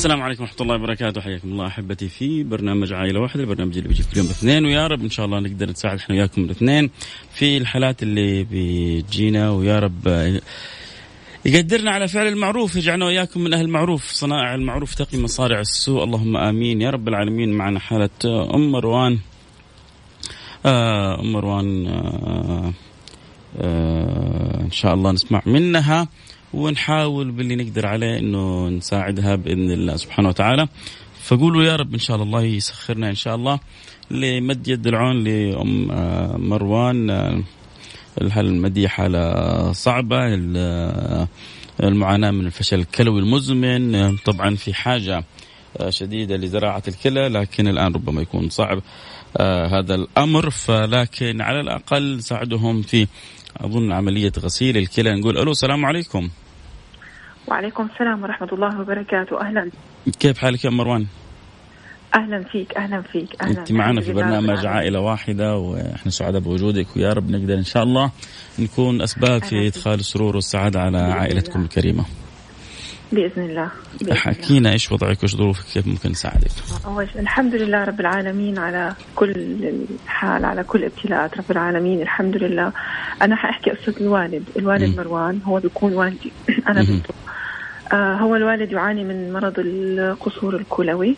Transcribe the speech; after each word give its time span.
السلام 0.00 0.22
عليكم 0.22 0.42
ورحمة 0.42 0.56
الله 0.60 0.74
وبركاته. 0.74 1.20
حياكم 1.20 1.48
الله 1.48 1.66
أحبتي 1.66 2.08
في 2.08 2.42
برنامج 2.42 2.92
عائلة 2.92 3.20
واحدة. 3.20 3.42
البرنامج 3.42 3.76
اللي 3.76 3.88
بيجي 3.88 4.02
كل 4.02 4.18
يوم 4.18 4.26
اثنين 4.26 4.64
ويا 4.64 4.86
رب. 4.86 5.02
إن 5.02 5.10
شاء 5.10 5.26
الله 5.26 5.40
نقدر 5.40 5.70
نساعد 5.70 5.98
إحنا 5.98 6.16
وياكم 6.16 6.44
الاثنين. 6.44 6.90
في 7.34 7.56
الحالات 7.56 8.02
اللي 8.02 8.46
بتجينا 8.50 9.50
ويا 9.50 9.78
رب 9.78 10.08
يقدرنا 11.44 11.90
على 11.90 12.08
فعل 12.08 12.26
المعروف 12.26 12.76
يجعلنا 12.76 13.06
وياكم 13.06 13.40
من 13.40 13.54
أهل 13.54 13.64
المعروف 13.64 14.10
صنائع 14.10 14.54
المعروف 14.54 14.94
تقي 14.94 15.18
مصارع 15.18 15.60
السوء. 15.60 16.04
اللهم 16.04 16.36
آمين. 16.36 16.80
يا 16.80 16.90
رب 16.90 17.08
العالمين. 17.08 17.52
معنا 17.52 17.80
حالة 17.80 18.10
أم 18.54 18.72
مروان. 18.72 19.18
آه، 20.66 21.20
أم 21.20 21.32
مروان 21.32 21.86
آه، 21.86 22.72
آه، 23.60 24.60
إن 24.60 24.70
شاء 24.70 24.94
الله 24.94 25.12
نسمع 25.12 25.42
منها. 25.46 26.08
ونحاول 26.54 27.30
باللي 27.30 27.56
نقدر 27.56 27.86
عليه 27.86 28.18
إنه 28.18 28.68
نساعدها 28.68 29.34
بإذن 29.34 29.70
الله 29.70 29.96
سبحانه 29.96 30.28
وتعالى. 30.28 30.68
فقولوا 31.22 31.62
يا 31.62 31.76
رب 31.76 31.92
إن 31.92 31.98
شاء 31.98 32.16
الله 32.16 32.26
الله 32.26 32.42
يسخرنا 32.42 33.08
إن 33.08 33.14
شاء 33.14 33.34
الله 33.34 33.60
لمد 34.10 34.68
يد 34.68 34.86
العون 34.86 35.24
لأم 35.24 35.90
آه، 35.90 36.36
مروان 36.36 37.10
آه، 37.10 37.42
المدية 38.20 38.88
حالة 38.88 39.72
صعبة؟ 39.72 40.18
آه، 40.56 41.28
المعاناة 41.82 42.30
من 42.30 42.46
الفشل 42.46 42.78
الكلوي 42.78 43.20
المزمن. 43.20 44.16
طبعا 44.16 44.56
في 44.56 44.74
حاجة 44.74 45.24
شديدة 45.88 46.36
لزراعة 46.36 46.82
الكلى 46.88 47.28
لكن 47.28 47.68
الآن 47.68 47.92
ربما 47.92 48.22
يكون 48.22 48.48
صعب 48.48 48.82
هذا 49.40 49.94
الأمر. 49.94 50.50
فلكن 50.50 51.40
على 51.40 51.60
الأقل 51.60 52.22
ساعدهم 52.22 52.82
في 52.82 53.06
أظن 53.56 53.92
عملية 53.92 54.32
غسيل 54.38 54.76
الكلى. 54.76 55.20
نقول 55.20 55.38
ألو 55.38 55.50
السلام 55.50 55.84
عليكم. 55.84 56.28
وعليكم 57.50 57.88
السلام 57.92 58.22
ورحمة 58.22 58.48
الله 58.52 58.80
وبركاته. 58.80 59.40
أهلا. 59.40 59.70
كيف 60.20 60.38
حالك 60.38 60.64
يا 60.64 60.70
مروان؟ 60.70 61.06
أهلا 62.14 62.42
فيك 62.42 62.76
أهلا 62.76 63.02
فيك 63.02 63.42
أهلا. 63.42 63.60
أنت 63.60 63.72
معنا 63.72 64.00
في 64.00 64.12
برنامج 64.12 64.66
عائلة 64.66 65.00
واحدة 65.00 65.56
وإحنا 65.56 66.10
سعداء 66.10 66.40
بوجودك 66.40 66.86
ويا 66.96 67.12
رب 67.12 67.30
نقدر 67.30 67.54
إن 67.54 67.64
شاء 67.64 67.82
الله 67.82 68.10
نكون 68.58 69.02
أسباب 69.02 69.44
في 69.44 69.66
إدخال 69.66 70.00
السرور 70.00 70.36
والسعادة 70.36 70.80
على 70.80 70.98
عائلتكم 70.98 71.62
الكريمة. 71.62 72.04
بإذن 73.12 73.42
الله. 73.42 73.70
بإذن 74.00 74.14
حكينا 74.14 74.72
إيش 74.72 74.92
وضعك 74.92 75.18
وايش 75.22 75.36
ظروفك 75.36 75.64
كيف 75.72 75.86
ممكن 75.86 76.10
نساعدك؟ 76.10 76.50
أول 76.86 77.08
شيء 77.12 77.20
الحمد 77.20 77.54
لله 77.54 77.84
رب 77.84 78.00
العالمين 78.00 78.58
على 78.58 78.94
كل 79.16 79.30
الحال 79.30 80.44
على 80.44 80.64
كل 80.64 80.84
ابتلاءات 80.84 81.38
رب 81.38 81.50
العالمين 81.50 82.02
الحمد 82.02 82.36
لله. 82.36 82.72
أنا 83.22 83.36
حأحكي 83.36 83.70
قصه 83.70 83.94
الوالد 84.00 84.44
الوالد 84.56 84.94
م. 84.94 84.96
مروان 84.96 85.40
هو 85.44 85.60
بيكون 85.60 85.92
والدي. 85.94 86.32
أنا 86.70 86.82
بنته. 86.82 87.14
هو 87.92 88.36
الوالد 88.36 88.72
يعاني 88.72 89.04
من 89.04 89.32
مرض 89.32 89.54
القصور 89.58 90.56
الكلوي. 90.56 91.16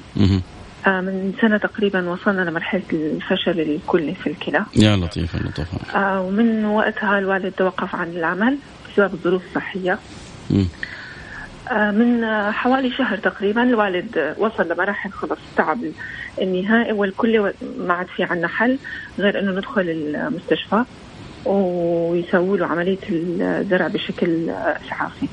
آه 0.87 1.01
من 1.01 1.33
سنة 1.41 1.56
تقريبا 1.59 2.09
وصلنا 2.09 2.51
لمرحلة 2.51 2.83
الفشل 2.92 3.61
الكلي 3.61 4.14
في 4.14 4.27
الكلى. 4.27 4.64
يا 4.77 4.97
لطيف 4.97 5.34
يا 5.34 5.41
لطيف. 5.41 5.96
آه 5.96 6.20
ومن 6.23 6.64
وقتها 6.64 7.19
الوالد 7.19 7.52
توقف 7.52 7.95
عن 7.95 8.08
العمل 8.08 8.57
بسبب 8.92 9.14
الظروف 9.14 9.42
الصحية 9.48 9.98
م. 10.51 10.64
آه، 11.70 11.91
من 11.91 12.24
حوالي 12.52 12.91
شهر 12.91 13.19
تقريبا 13.19 13.63
الوالد 13.63 14.35
وصل 14.39 14.73
لمراحل 14.73 15.11
خلص 15.11 15.39
تعب 15.57 15.79
النهائي 16.41 16.92
والكل 16.92 17.52
ما 17.79 17.95
عاد 17.95 18.07
في 18.07 18.23
عنا 18.23 18.48
حل 18.48 18.79
غير 19.19 19.39
إنه 19.39 19.52
ندخل 19.52 19.83
المستشفى 19.89 20.85
ويسووا 21.45 22.57
له 22.57 22.67
عملية 22.67 22.98
الزرع 23.11 23.86
بشكل 23.89 24.51
اسعافي. 24.51 25.29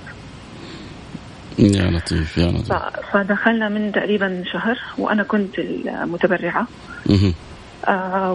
يا 1.59 1.92
لطيف 1.92 2.38
يا 2.38 2.52
لطيف. 2.52 2.74
فدخلنا 3.14 3.70
من 3.70 3.92
تقريبا 3.92 4.44
شهر 4.53 4.78
وأنا 4.97 5.24
كنت 5.24 5.59
المتبرعة. 5.59 6.68
آه 7.88 8.34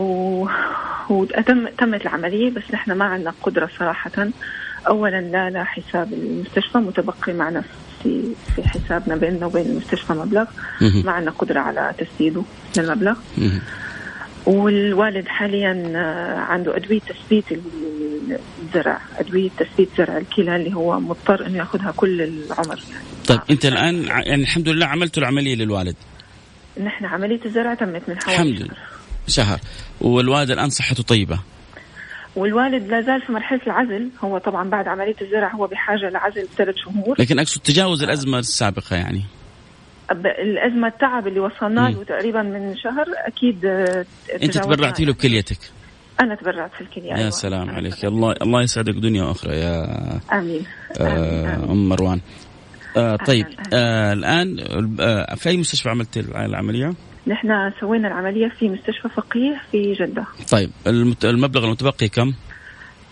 وتم 1.11 1.69
تمت 1.69 2.03
العملية 2.03 2.51
بس 2.51 2.63
نحن 2.73 2.93
ما 2.93 3.05
عندنا 3.05 3.35
قدرة 3.43 3.71
صراحة. 3.79 4.29
اولا 4.89 5.21
لا 5.21 5.51
لا 5.51 5.65
حساب 5.65 6.13
المستشفى 6.13 6.79
متبقي 6.79 7.33
معنا 7.33 7.63
في 8.03 8.35
في 8.57 8.69
حسابنا 8.69 9.17
بيننا 9.17 9.47
وبين 9.47 9.67
المستشفى 9.67 10.13
مبلغ. 10.13 10.45
ما 11.05 11.13
عندنا 11.13 11.31
قدرة 11.31 11.61
على 11.61 11.95
تسديده 11.99 12.43
للمبلغ. 12.77 13.17
والوالد 14.47 15.29
حاليا 15.29 15.93
آه، 15.97 16.39
عنده 16.39 16.77
أدوية 16.77 17.01
تثبيت 17.01 17.45
الزرع 18.63 19.01
أدوية 19.19 19.51
تثبيت 19.59 19.89
زرع 19.99 20.19
الكلى 20.19 20.57
اللي 20.57 20.75
هو 20.75 21.01
مضطر 21.01 21.47
إنه 21.47 21.59
ياخذها 21.59 21.93
كل 21.97 22.23
العمر. 22.23 22.81
يعني 22.91 23.05
طيب 23.27 23.41
أنت 23.51 23.67
الآن 23.67 24.05
يعني 24.05 24.43
الحمد 24.43 24.69
لله 24.69 24.87
عملتوا 24.87 25.23
العملية 25.23 25.55
للوالد. 25.55 25.97
نحن 26.85 27.05
عملية 27.05 27.41
الزرع 27.45 27.75
تمت 27.75 28.03
من 28.09 28.21
حوالي 28.21 28.35
الحمد 28.37 28.61
لله. 28.61 28.77
شهر. 29.29 29.59
والوالد 30.01 30.51
الآن 30.51 30.71
صحته 30.71 31.03
طيبة؟ 31.03 31.39
والوالد 32.37 32.89
لا 32.89 33.01
زال 33.01 33.23
في 33.27 33.33
مرحلة 33.33 33.61
العزل. 33.67 34.09
هو 34.25 34.39
طبعا 34.39 34.71
بعد 34.71 34.89
عملية 34.89 35.17
الزرع 35.23 35.55
هو 35.55 35.67
بحاجة 35.67 36.09
لعزل 36.11 36.49
ثلاث 36.57 36.75
شهور. 36.77 37.17
لكن 37.19 37.39
أقصد 37.39 37.61
تجاوز 37.61 38.03
الأزمة 38.03 38.39
السابقة 38.39 38.97
يعني. 38.97 39.23
الأزمة 40.43 40.89
التعب 40.89 41.27
اللي 41.27 41.41
وصلنا 41.41 41.81
له 41.91 42.05
تقريبا 42.05 42.43
من 42.43 42.77
شهر 42.77 43.07
أكيد 43.27 43.65
آه، 43.65 44.05
أنت 44.43 44.59
تبرعتي 44.59 45.05
له 45.05 45.13
بكليتك؟ 45.13 45.59
أنا 46.21 46.35
تبرعت 46.35 46.71
في 46.75 46.81
الكلية 46.81 47.11
يا 47.11 47.17
أيوة. 47.17 47.31
سلام 47.31 47.71
عليك. 47.71 48.05
الله 48.05 48.35
الله 48.43 48.63
يسعدك 48.63 48.95
دنيا 48.95 49.25
وأخرى 49.25 49.57
يا 49.57 49.87
آمين, 50.33 50.63
آه 51.01 51.55
أم 51.55 51.89
مروان. 51.89 52.21
آه 52.97 53.17
طيب 53.17 53.47
آه 53.73 54.13
الآن 54.13 54.57
آه 55.01 55.35
في 55.35 55.49
أي 55.49 55.57
مستشفى 55.57 55.89
عملت 55.89 56.17
العملية؟ 56.17 56.95
نحن 57.27 57.73
سوينا 57.81 58.09
العملية 58.09 58.49
في 58.49 58.69
مستشفى 58.69 59.09
فقيه 59.09 59.61
في 59.73 59.93
جدة 59.93 60.25
طيب 60.51 60.71
المبلغ 61.25 61.65
المتبقي 61.65 62.09
كم؟ 62.09 62.33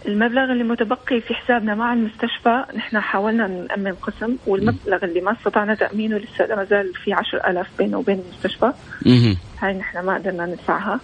المبلغ 0.07 0.53
اللي 0.53 0.65
متبقي 0.65 1.21
في 1.21 1.35
حسابنا 1.35 1.75
مع 1.75 1.93
المستشفى 1.93 2.65
نحن 2.77 3.01
حاولنا 3.01 3.47
نأمن 3.47 3.93
قسم 3.95 4.37
والمبلغ 4.47 5.05
اللي 5.05 5.21
ما 5.21 5.33
استطعنا 5.33 5.75
تأمينه 5.75 6.17
لسه 6.17 6.57
ما 6.57 6.65
زال 6.65 6.93
في 7.05 7.13
عشر 7.13 7.51
ألاف 7.51 7.67
بينه 7.79 7.99
وبين 7.99 8.23
المستشفى. 8.29 8.73
هاي 9.59 9.75
نحن 9.75 9.99
ما 9.99 10.15
قدرنا 10.15 10.47
ندفعها. 10.47 11.01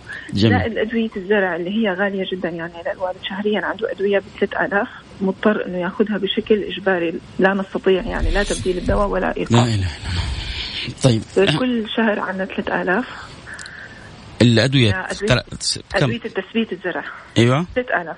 زائد 0.51 0.79
أدوية 0.79 1.11
الزرع 1.17 1.57
اللي 1.57 1.71
هي 1.71 1.95
غالية 1.95 2.27
جدا 2.33 2.49
يعني 2.49 2.73
للوالد 2.87 3.17
شهريا 3.29 3.61
عنده 3.65 3.93
أدوية 3.93 4.19
ب 4.19 4.23
3000 4.41 4.89
مضطر 5.21 5.67
إنه 5.67 5.79
يأخذها 5.79 6.19
بشكل 6.19 6.63
إجباري 6.63 7.15
لا 7.39 7.55
نستطيع 7.55 8.03
يعني 8.03 8.31
لا 8.31 8.43
تبديل 8.43 8.79
الدواء 8.79 9.09
ولا 9.09 9.37
إيقاف. 9.37 9.53
لا 9.53 9.63
إله 9.63 9.75
إلا 9.75 10.09
الله 10.11 10.29
طيب 11.05 11.59
كل 11.59 11.85
شهر 11.97 12.21
عندنا 12.21 12.45
3000 12.45 13.28
الأدوية 14.43 15.07
أدوية, 15.11 15.45
أدوية 15.95 16.21
التثبيت 16.25 16.73
الزرع. 16.73 17.05
أيوة. 17.39 17.67
6000 17.73 18.17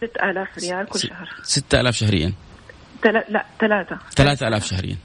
6000 0.00 0.48
ريال 0.58 0.86
كل 0.86 1.00
شهر. 1.00 1.28
6000 1.42 1.96
شهريا. 1.96 2.32
تل... 3.02 3.12
لا 3.28 3.44
ثلاثة. 3.60 3.98
3000 4.16 4.66
شهريا. 4.66 4.96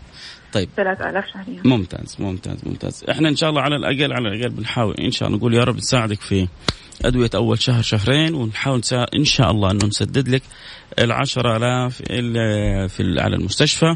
طيب. 0.53 0.69
3000 0.75 1.25
شهريا 1.34 1.62
ممتاز 1.66 2.18
ممتاز 2.19 2.57
ممتاز. 2.65 3.06
إحنا 3.09 3.30
إن 3.30 3.36
شاء 3.36 3.50
الله 3.50 3.62
على 3.62 3.75
الأقل 3.75 4.13
على 4.13 4.30
الأقل 4.30 4.50
بنحاول 4.50 4.95
إن 4.95 5.12
شاء 5.12 5.27
الله 5.27 5.38
نقول 5.39 5.53
يا 5.53 5.63
رب 5.63 5.75
نساعدك 5.75 6.21
في 6.21 6.48
أدوية 7.06 7.30
أول 7.36 7.62
شهر 7.62 7.81
شهرين 7.81 8.33
ونحاول 8.33 8.81
إن 9.15 9.24
شاء 9.24 9.51
الله 9.51 9.71
أنه 9.71 9.86
نسدد 9.86 10.30
لك 10.30 10.42
العشرة 11.00 11.57
آلاف 11.57 12.01
في 12.94 13.15
على 13.19 13.36
المستشفى. 13.36 13.95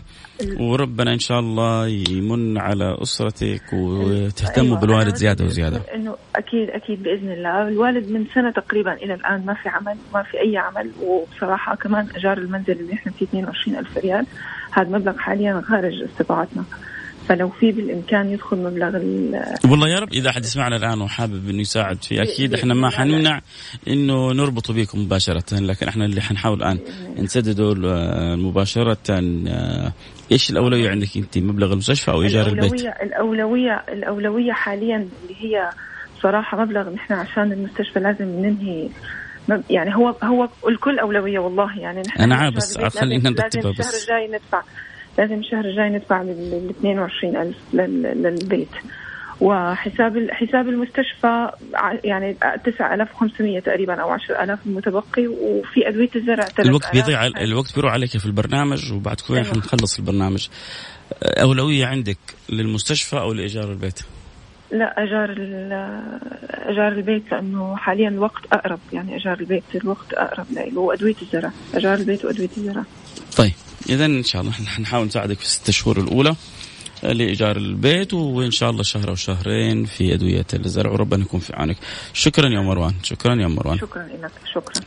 وربنا 0.60 1.14
إن 1.14 1.20
شاء 1.20 1.40
الله 1.40 1.88
يمن 1.88 2.58
على 2.58 2.98
أسرتك 3.02 3.74
وتهتموا 3.74 4.68
أيوة 4.68 4.80
بالوالد 4.80 5.16
زيادة 5.16 5.46
وزيادة. 5.46 5.82
إنه 5.96 6.16
أكيد 6.36 6.70
أكيد 6.70 7.04
بإذن 7.04 7.32
الله. 7.32 7.68
الوالد 7.68 8.12
من 8.12 8.26
سنة 8.36 8.52
تقريبا 8.52 8.94
إلى 8.94 9.14
الآن 9.14 9.46
ما 9.46 9.54
في 9.54 9.70
عمل 9.70 9.98
ما 10.14 10.24
في 10.24 10.38
أي 10.42 10.58
عمل. 10.58 10.92
وبصراحة 11.02 11.76
كمان 11.76 12.08
إيجار 12.16 12.38
المنزل 12.38 12.80
اللي 12.80 12.94
إحنا 12.94 13.12
فيه 13.12 13.26
22 13.26 13.78
ألف 13.78 13.98
ريال. 13.98 14.26
هذا 14.76 14.90
مبلغ 14.90 15.18
حاليا 15.18 15.62
خارج 15.62 15.94
استطاعتنا. 16.04 16.64
فلو 17.30 17.50
في 17.50 17.72
بالإمكان 17.72 18.32
يدخل 18.32 18.58
مبلغ 18.58 18.96
والله 19.72 19.90
يا 19.90 20.00
رب 20.00 20.14
إذا 20.14 20.30
أحد 20.30 20.44
يسمعنا 20.44 20.76
الآن 20.76 21.02
وحابب 21.02 21.50
إنه 21.50 21.62
يساعد 21.62 22.04
فيه 22.04 22.22
أكيد 22.22 22.54
إحنا 22.54 22.74
ما 22.74 22.90
حنمنع 22.90 23.42
إنه 23.88 24.34
نربطه 24.34 24.74
بكم 24.74 25.00
مباشرة 25.00 25.60
لكن 25.60 25.88
إحنا 25.88 26.06
اللي 26.06 26.22
حنحاول 26.22 26.58
الآن 26.58 26.80
نسدده 27.18 27.74
مباشره 28.36 28.98
آه، 29.10 29.94
إيش 30.32 30.50
الأولوية 30.50 30.90
عندك 30.90 31.18
أنت؟ 31.18 31.38
مبلغ 31.38 31.74
المستشفى 31.74 32.12
أو 32.12 32.22
إيجار 32.22 32.48
البيت؟ 32.48 32.74
الاولويه 32.74 33.04
الاولويه 33.04 33.84
الأولوية 33.90 34.52
حاليا 34.52 34.96
اللي 34.96 35.36
هي 35.40 35.70
صراحة 36.22 36.64
مبلغ 36.64 36.90
نحن 36.90 37.14
عشان 37.14 37.52
المستشفى 37.52 38.00
لازم 38.00 38.26
ننهي 38.26 38.90
يعني 39.70 39.96
هو 39.96 40.16
هو 40.24 40.50
الكل 40.68 41.00
أولوية 41.00 41.40
والله 41.40 41.80
يعني 41.80 42.02
نحن 42.02 42.22
أنا 42.22 42.36
عارف 42.36 42.56
بس 42.56 42.78
خلينا 42.78 43.30
نرتبها 43.30 43.72
بس 43.72 43.80
الشهر 43.80 44.18
الجاي 44.18 44.38
ندفع 44.38 44.62
لازم 45.18 45.40
الشهر 45.40 45.66
الجاي 45.66 45.90
ندفع 45.90 46.22
ال 46.22 46.70
22000 46.84 47.56
للبيت 47.74 48.70
وحساب 49.42 50.28
حساب 50.32 50.70
المستشفى 50.70 51.52
يعني 52.04 52.36
9500 52.66 53.60
تقريبا 53.60 54.02
أو 54.02 54.10
10000 54.10 54.60
المتبقي 54.66 55.28
وفي 55.28 55.88
أدوية 55.88 56.10
الزرع 56.16 56.48
الوقت 56.60 56.94
بيضيع 56.94 57.28
الوقت 57.28 57.76
بيروح 57.76 57.94
عليك 57.94 58.18
في 58.18 58.26
البرنامج 58.26 58.94
وبعد 58.94 59.20
شوي 59.20 59.38
أيوة. 59.38 59.48
حنخلص 59.50 60.00
البرنامج 60.00 60.48
أولوية 61.24 61.86
عندك 61.86 62.18
للمستشفى 62.50 63.18
أو 63.18 63.34
لإيجار 63.34 63.72
البيت؟ 63.72 64.00
لا 64.72 65.04
اجار 65.04 65.32
اجار 66.52 66.88
البيت 66.88 67.32
لأنه 67.32 67.76
حاليا 67.76 68.10
الوقت 68.10 68.42
أقرب. 68.52 68.80
يعني 68.94 69.16
اجار 69.16 69.40
البيت 69.40 69.64
الوقت 69.76 70.14
أقرب 70.14 70.46
له 70.52 70.80
وأدوية 70.80 71.16
الزرع 71.22 71.52
اجار 71.74 71.94
البيت 71.94 72.26
وأدوية 72.26 72.50
الزرع 72.58 72.84
طيب 73.38 73.54
اذا 73.90 74.06
إن 74.06 74.24
شاء 74.24 74.42
الله 74.42 74.54
نحاول 74.80 75.06
نساعدك 75.06 75.38
في 75.38 75.46
الست 75.46 75.72
شهور 75.72 76.00
الأولى. 76.00 76.36
لإيجار 77.14 77.58
البيت 77.58 78.14
وإن 78.14 78.52
شاء 78.52 78.70
الله 78.70 78.84
شهر 78.84 79.10
أو 79.10 79.16
شهرين 79.16 79.86
في 79.86 80.14
أدوية 80.14 80.46
الزرع. 80.54 80.92
وربنا 80.92 81.24
يكون 81.24 81.40
في 81.40 81.56
عونك. 81.56 81.78
شكرا 82.14 82.50
يا 82.50 82.60
مروان. 82.60 82.94
شكرا 83.04 83.36
يا 83.36 83.48
مروان. 83.48 83.78
شكرا 83.78 84.04
لك. 84.04 84.32
شكرا. 84.54 84.86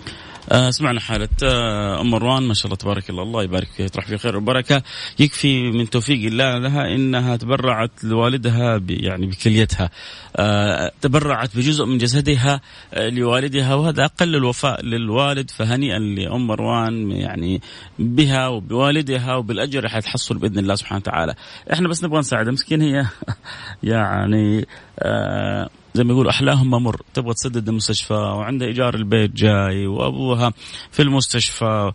آه 0.53 0.70
سمعنا 0.70 1.00
حالة 1.00 1.29
آه 1.43 2.00
أم 2.00 2.11
مروان. 2.11 2.43
ما 2.43 2.55
شاء 2.55 2.67
الله 2.67 2.76
تبارك 2.76 3.11
الله. 3.11 3.23
الله 3.23 3.43
يبارك 3.43 3.69
فيها 3.76 3.87
يطرح 3.87 4.06
في 4.09 4.19
خير 4.19 4.37
وبركة. 4.37 4.82
يكفي 5.19 5.70
من 5.70 5.91
توفيق 5.91 6.26
الله 6.26 6.59
لها 6.59 6.94
إنها 6.94 7.37
تبرعت 7.37 7.91
لوالدها 8.05 8.82
يعني 8.88 9.26
بكليتها. 9.26 9.91
آه 10.37 10.93
تبرعت 11.00 11.56
بجزء 11.56 11.85
من 11.85 11.99
جسدها 11.99 12.61
آه 12.94 13.09
لوالدها 13.09 13.75
وهذا 13.75 14.05
أقل 14.05 14.37
الوفاء 14.37 14.85
للوالد 14.85 15.50
فهنيئا 15.50 15.99
لأم 15.99 16.47
مروان 16.47 17.11
يعني 17.11 17.61
بها 17.99 18.49
وبوالدها 18.49 19.35
وبالأجر 19.35 19.88
حتحصل 19.88 20.38
بإذن 20.38 20.59
الله 20.59 20.75
سبحانه 20.75 21.00
وتعالى. 21.00 21.35
إحنا 21.73 21.88
بس 21.88 22.05
نبغى 22.09 22.21
نساعدها 22.21 22.53
مسكين 22.53 22.83
هي. 22.83 23.07
يعني 23.83 24.67
آه 24.99 25.69
زي 25.95 26.05
ما 26.05 26.13
يقولوا 26.13 26.31
أحلاهم 26.31 26.71
ممر. 26.71 27.03
تبغى 27.15 27.35
تسدد 27.35 27.69
المستشفى 27.69 28.15
وعندها 28.15 28.69
إيجار 28.69 28.95
البيت 28.95 29.31
جاي 29.31 29.87
وأبوها 29.87 30.53
في 30.91 31.03
المستشفى 31.03 31.93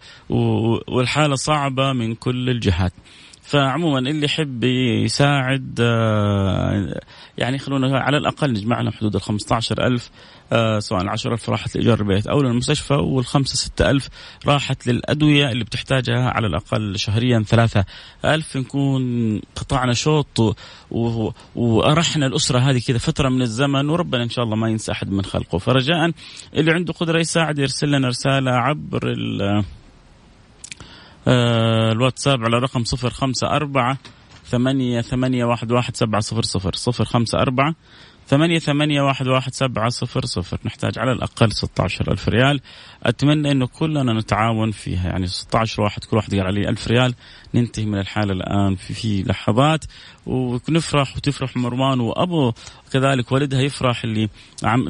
والحالة 0.87 1.35
صعبة 1.35 1.93
من 1.93 2.15
كل 2.15 2.49
الجهات. 2.49 2.93
فعموما 3.43 3.99
اللي 3.99 4.25
يحب 4.25 4.63
يساعد 5.03 5.79
آه، 5.81 7.01
يعني 7.37 7.57
خلونا 7.57 7.99
على 7.99 8.17
الأقل 8.17 8.51
نجمع 8.51 8.81
لهم 8.81 8.91
حدود 8.91 9.15
ال 9.15 9.21
15000 9.21 10.09
آه، 10.53 10.79
سواء 10.79 11.01
ال 11.01 11.09
10000 11.09 11.49
راحت 11.49 11.75
لإيجار 11.75 11.99
البيت 11.99 12.27
أو 12.27 12.41
للمستشفى 12.41 12.93
والخمسة 12.93 13.55
6000 13.55 14.09
راحت 14.47 14.87
للأدوية 14.87 15.49
اللي 15.51 15.63
بتحتاجها 15.63 16.29
على 16.29 16.47
الأقل 16.47 16.99
شهريا 16.99 17.43
3000 17.47 18.57
نكون 18.57 19.41
قطعنا 19.55 19.93
شوط 19.93 20.57
وأرحنا 21.55 22.25
الأسرة 22.25 22.59
هذه 22.59 22.81
كذا 22.87 22.97
فترة 22.97 23.29
من 23.29 23.41
الزمن 23.41 23.89
وربنا 23.89 24.23
إن 24.23 24.29
شاء 24.29 24.45
الله 24.45 24.55
ما 24.55 24.69
ينسى 24.69 24.91
أحد 24.91 25.11
من 25.11 25.25
خلقه. 25.25 25.57
فرجاء 25.57 26.11
اللي 26.53 26.71
عنده 26.71 26.93
قدرة 26.93 27.19
يساعد 27.19 27.59
يرسل 27.59 27.91
لنا 27.91 28.07
رسالة 28.07 28.51
عبر 28.51 29.01
الواتساب 31.27 32.43
على 32.43 32.57
رقم 32.57 32.83
صفر 32.83 33.09
خمسة 33.09 33.47
أربعة 33.47 33.97
ثمانية 34.45 35.01
ثمانية 35.01 35.45
واحد 35.45 35.71
واحد 35.71 35.95
سبعة 35.95 36.21
صفر 36.21 36.41
صفر 36.41 36.73
صفر 36.75 37.05
خمسة 37.05 37.39
أربعة 37.39 37.75
ثمانية 38.27 38.59
ثمانية 38.59 39.01
واحد 39.01 39.27
واحد 39.27 39.53
سبعة 39.53 39.89
صفر 39.89 40.25
صفر. 40.25 40.57
نحتاج 40.65 40.99
على 40.99 41.11
الأقل 41.11 41.51
ستة 41.51 41.83
عشر 41.83 42.11
ألف 42.11 42.29
ريال. 42.29 42.61
أتمنى 43.03 43.51
أنه 43.51 43.67
كلنا 43.67 44.13
نتعاون 44.13 44.71
فيها. 44.71 45.09
يعني 45.09 45.27
ستة 45.27 45.59
عشر 45.59 45.81
واحد 45.81 46.03
كل 46.03 46.17
واحد 46.17 46.35
قال 46.35 46.45
عليه 46.45 46.69
ألف 46.69 46.87
ريال. 46.87 47.13
ننتهي 47.53 47.85
من 47.85 47.99
الحالة 47.99 48.33
الآن 48.33 48.75
في, 48.75 48.93
في 48.93 49.23
لحظات. 49.23 49.85
ونفرح 50.25 51.17
وتفرح 51.17 51.57
مروان 51.57 51.99
وأبو. 51.99 52.53
كذلك 52.93 53.31
والدها 53.31 53.61
يفرح 53.61 54.03
اللي 54.03 54.29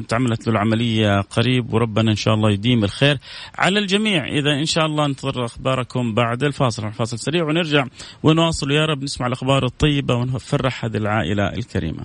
تعملت 0.08 0.46
له 0.46 0.52
العملية 0.52 1.20
قريب. 1.20 1.74
وربنا 1.74 2.10
إن 2.10 2.16
شاء 2.16 2.34
الله 2.34 2.50
يديم 2.50 2.84
الخير 2.84 3.18
على 3.58 3.78
الجميع. 3.78 4.26
إذا 4.26 4.52
إن 4.52 4.66
شاء 4.66 4.86
الله 4.86 5.06
ننتظر 5.06 5.44
أخباركم 5.44 6.14
بعد 6.14 6.42
الفاصل. 6.42 6.86
الفاصل 6.86 7.18
سريع 7.18 7.44
ونرجع 7.44 7.86
ونواصل. 8.22 8.70
يا 8.70 8.86
رب 8.86 9.02
نسمع 9.02 9.26
الأخبار 9.26 9.64
الطيبة 9.64 10.14
ونفرح 10.14 10.84
هذه 10.84 10.96
العائلة 10.96 11.48
الكريمة. 11.48 12.04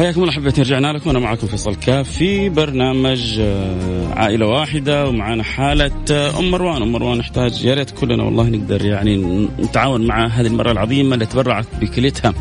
حياكم 0.00 0.20
الله 0.20 0.32
حبيت 0.32 0.60
رجعنا 0.60 0.92
لكم. 0.92 1.08
وأنا 1.08 1.18
معكم 1.18 1.46
فيصل 1.46 1.74
كاف 1.74 2.10
في 2.10 2.48
برنامج 2.48 3.36
آه، 3.40 4.14
عائلة 4.14 4.46
واحدة 4.46 5.08
ومعنا 5.08 5.42
حالة 5.42 5.90
آه، 6.10 6.38
أم 6.38 6.50
مروان، 6.50 6.82
أم 6.82 6.92
مروان 6.92 7.18
نحتاج 7.18 7.64
يا 7.64 7.74
ريت 7.74 7.90
كلنا 7.90 8.22
والله 8.22 8.48
نقدر 8.48 8.84
يعني 8.84 9.16
نتعاون 9.58 10.06
مع 10.06 10.26
هذه 10.26 10.46
المراه 10.46 10.72
العظيمة 10.72 11.14
اللي 11.14 11.26
تبرعت 11.26 11.66
بكليتها 11.80 12.34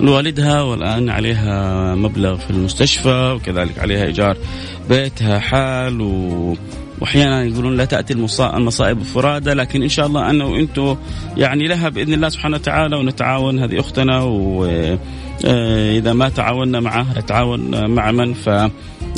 لوالدها 0.00 0.62
والآن 0.62 1.10
عليها 1.10 1.94
مبلغ 1.94 2.36
في 2.36 2.50
المستشفى 2.50 3.36
وكذلك 3.36 3.78
عليها 3.78 4.04
إيجار 4.04 4.36
بيتها 4.88 5.38
حال 5.38 6.00
و 6.00 6.56
وأحيانا 7.00 7.44
يقولون 7.44 7.76
لا 7.76 7.84
تأتي 7.84 8.12
المصائب 8.40 9.02
فرادى 9.02 9.52
لكن 9.52 9.82
إن 9.82 9.88
شاء 9.88 10.06
الله 10.06 10.30
أنا 10.30 10.44
وأنتم 10.44 10.96
يعني 11.36 11.68
لها 11.68 11.88
بإذن 11.88 12.14
الله 12.14 12.28
سبحانه 12.28 12.56
وتعالى 12.56 12.96
ونتعاون 12.96 13.58
هذه 13.58 13.80
أختنا 13.80 14.22
آه، 15.44 15.98
إذا 15.98 16.12
ما 16.12 16.28
تعاوننا 16.28 16.80
معه 16.80 17.20
تعاون 17.20 17.90
مع 17.90 18.10
من؟ 18.10 18.34
ف 18.34 18.48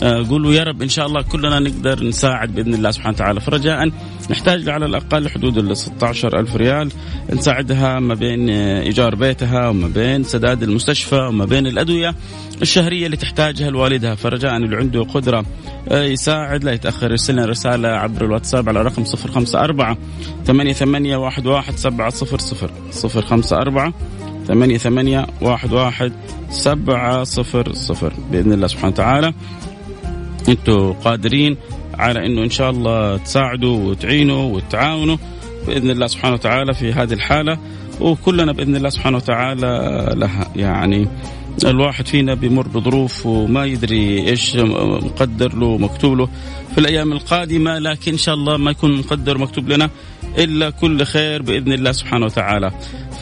قولوا 0.03 0.53
يا 0.53 0.63
رب 0.63 0.83
إن 0.83 0.89
شاء 0.89 1.07
الله 1.07 1.23
كلنا 1.23 1.59
نقدر 1.59 2.05
نساعد 2.05 2.55
بإذن 2.55 2.75
الله 2.75 2.91
سبحانه 2.91 3.15
وتعالى. 3.15 3.41
فرجاء 3.41 3.91
نحتاج 4.31 4.69
على 4.69 4.87
الأقل 4.87 5.29
حدود 5.29 5.59
ال 5.59 5.77
16000 5.77 6.57
ريال. 6.57 6.89
نساعدها 7.33 8.01
ما 8.01 8.15
بين 8.15 8.51
إيجار 8.51 9.15
بيتها 9.15 9.69
وما 9.69 9.89
بين 9.89 10.25
سداد 10.25 10.63
المستشفى 10.63 11.17
وما 11.17 11.45
بين 11.45 11.67
الأدوية 11.67 12.15
الشهرية 12.63 13.07
اللي 13.07 13.17
تحتاجها 13.17 13.71
لوالدها. 13.71 14.15
فرجاء 14.15 14.57
اللي 14.57 14.77
عنده 14.77 15.03
قدره 15.03 15.45
آه، 15.89 16.05
يساعد 16.05 16.65
لا 16.65 16.73
يتأخر. 16.73 17.11
يرسل 17.11 17.33
لنا 17.33 17.47
رسالة 17.47 17.89
عبر 17.89 18.25
الواتساب 18.25 18.69
على 18.69 18.83
رقم 18.83 19.05
054 19.05 19.97
88 20.47 21.25
11 21.25 21.77
700 21.77 22.11
054 23.05 23.93
ثمانية 24.53 24.79
ثمانية 24.79 25.27
واحد 25.41 25.73
واحد 25.73 26.13
سبعة 26.51 27.25
صفر 27.25 27.73
صفر. 27.73 28.13
بإذن 28.31 28.53
الله 28.53 28.67
سبحانه 28.67 28.93
وتعالى. 28.93 29.33
أنتم 30.49 30.93
قادرين 30.93 31.57
على 31.95 32.27
إنه 32.27 32.45
إن 32.45 32.51
شاء 32.51 32.71
الله 32.71 33.17
تساعدوا 33.17 33.91
وتعينوا 33.91 34.55
وتعاونوا 34.55 35.17
بإذن 35.67 35.91
الله 35.91 36.07
سبحانه 36.07 36.35
وتعالى 36.35 36.75
في 36.75 36.93
هذه 36.93 37.13
الحالة. 37.13 37.59
وكلنا 38.01 38.53
بإذن 38.53 38.77
الله 38.77 38.89
سبحانه 38.89 39.17
وتعالى 39.17 40.09
لها 40.17 40.49
يعني 40.57 41.09
الواحد 41.65 42.07
فينا 42.07 42.35
بيمر 42.35 42.69
بظروف 42.69 43.27
وما 43.27 43.65
يدري 43.65 44.29
إيش 44.29 44.57
مقدر 44.57 45.57
له 45.57 45.79
مكتوب 45.79 46.19
له. 46.19 46.29
في 46.73 46.79
الأيام 46.79 47.13
القادمة 47.13 47.79
لكن 47.79 48.13
إن 48.13 48.19
شاء 48.19 48.35
الله 48.35 48.57
ما 48.57 48.71
يكون 48.71 48.99
مقدر 48.99 49.39
مكتوب 49.39 49.69
لنا 49.69 49.91
إلا 50.39 50.71
كل 50.71 51.05
خير 51.05 51.43
بإذن 51.43 51.73
الله 51.73 51.93
سبحانه 51.93 52.27
وتعالى. 52.27 52.73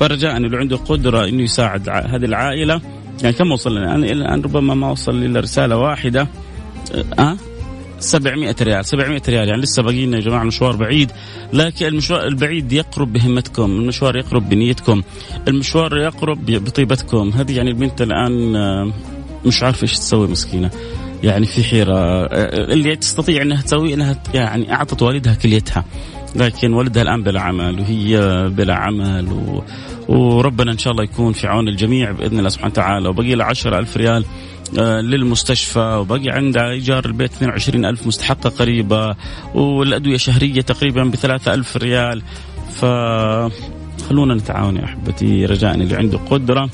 فرجاء 0.01 0.37
اللي 0.37 0.57
عنده 0.57 0.77
قدرة 0.77 1.29
إنه 1.29 1.43
يساعد 1.43 1.89
هذه 1.89 2.25
العائلة. 2.25 2.81
يعني 3.23 3.37
كم 3.37 3.53
وصل 3.53 3.77
لنا؟ 3.77 3.95
أنا 3.95 4.07
إلى 4.07 4.13
الآن 4.13 4.43
ربما 4.43 4.75
ما 4.75 4.91
وصل 4.91 5.13
الا 5.13 5.41
رسالة 5.41 5.77
واحدة. 5.77 6.29
أه؟ 7.19 7.37
700 7.99 8.57
ريال. 8.63 8.85
700 8.85 9.23
ريال. 9.29 9.49
يعني 9.49 9.63
لسه 9.63 9.83
باقي 9.83 10.07
لنا 10.07 10.17
يا 10.17 10.23
جماعة 10.23 10.45
مشوار 10.45 10.77
بعيد. 10.77 11.11
لكن 11.53 11.87
المشوار 11.87 12.27
البعيد 12.27 12.73
يقرب 12.73 13.13
بهمتكم. 13.13 13.65
المشوار 13.65 14.17
يقرب 14.17 14.49
بنيتكم. 14.49 15.03
المشوار 15.49 15.99
يقرب 15.99 16.47
بطيبتكم. 16.47 17.31
هذه 17.31 17.57
يعني 17.57 17.71
البنت 17.71 18.03
الآن 18.03 18.57
آه، 18.57 18.93
مش 19.47 19.63
عارفة 19.63 19.83
إيش 19.83 19.99
تسوي 19.99 20.29
مسكينة. 20.29 20.71
يعني 21.23 21.47
في 21.47 21.65
حيرة. 21.65 21.95
آه، 21.95 22.73
اللي 22.73 22.97
تستطيع 22.97 23.43
إنها 23.43 23.63
تسوي 23.63 23.95
إنها 23.95 24.23
يعني 24.35 24.73
أعطت 24.73 25.03
والدها 25.03 25.35
كليتها. 25.35 25.85
لكن 26.37 26.73
والدها 26.73 27.03
الآن 27.03 27.23
بلا 27.23 27.41
عمل 27.41 27.81
وهي 27.81 28.19
بلا 28.49 28.75
عمل 28.75 29.33
و... 29.33 29.63
وربنا 30.09 30.73
إن 30.73 30.79
شاء 30.79 30.93
الله 30.93 31.05
يكون 31.05 31.33
في 31.33 31.47
عون 31.47 31.69
الجميع 31.69 32.11
بإذن 32.11 32.39
الله 32.39 32.49
سبحانه 32.49 32.73
وتعالى. 32.73 33.09
وبقي 33.09 33.35
لها 33.35 33.47
10000 33.47 33.97
ريال 33.97 34.25
آه، 34.79 35.01
للمستشفى 35.01 35.97
وبقي 36.01 36.29
عندها 36.29 36.71
إيجار 36.71 37.05
البيت 37.05 37.33
22 37.33 37.85
ألف 37.85 38.07
مستحقة 38.07 38.51
قريبة 38.51 39.17
والأدوية 39.55 40.17
شهرية 40.17 40.61
تقريبا 40.61 41.05
ب 41.05 41.15
3000 41.17 41.77
ريال. 41.77 42.23
ف 42.75 42.85
خلونا 44.09 44.35
نتعاون 44.35 44.77
يا 44.77 44.85
أحبتي 44.85 45.47
رجاء 45.47 45.75
اللي 45.75 45.97
عنده 45.97 46.19
قدرة. 46.19 46.71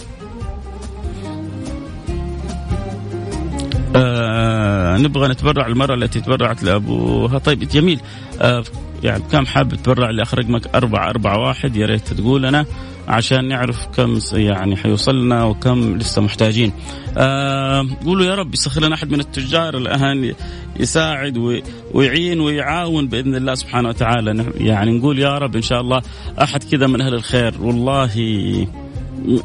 نبغى 4.98 5.28
نتبرع 5.28 5.66
المرأة 5.66 5.94
التي 5.94 6.20
تبرعت 6.20 6.62
لأبوها 6.62 7.38
طيب 7.38 7.58
جميل. 7.68 8.00
آه 8.40 8.64
يعني 9.02 9.22
كم 9.32 9.46
حاب 9.46 9.74
تبرع 9.74 10.10
لأخرج 10.10 10.46
أربعة 10.74 11.10
أربعة 11.10 11.38
واحد. 11.38 11.76
يا 11.76 11.86
ريت 11.86 12.12
تقول 12.12 12.42
لنا 12.42 12.66
عشان 13.08 13.48
نعرف 13.48 13.86
كم 13.86 14.18
يعني 14.32 14.76
حيوصلنا 14.76 15.44
وكم 15.44 15.96
لسه 15.96 16.22
محتاجين. 16.22 16.72
آه 17.16 17.86
قولوا 18.04 18.26
يا 18.26 18.34
رب 18.34 18.54
يسخر 18.54 18.82
لنا 18.82 18.94
أحد 18.94 19.10
من 19.10 19.20
التجار 19.20 19.76
الآن 19.76 20.34
يساعد 20.80 21.62
ويعين 21.94 22.40
ويعاون 22.40 23.08
بإذن 23.08 23.34
الله 23.34 23.54
سبحانه 23.54 23.88
وتعالى. 23.88 24.44
يعني 24.54 24.98
نقول 24.98 25.18
يا 25.18 25.38
رب 25.38 25.56
إن 25.56 25.62
شاء 25.62 25.80
الله 25.80 26.02
أحد 26.42 26.64
كذا 26.64 26.86
من 26.86 27.00
أهل 27.00 27.14
الخير. 27.14 27.54
والله 27.60 28.10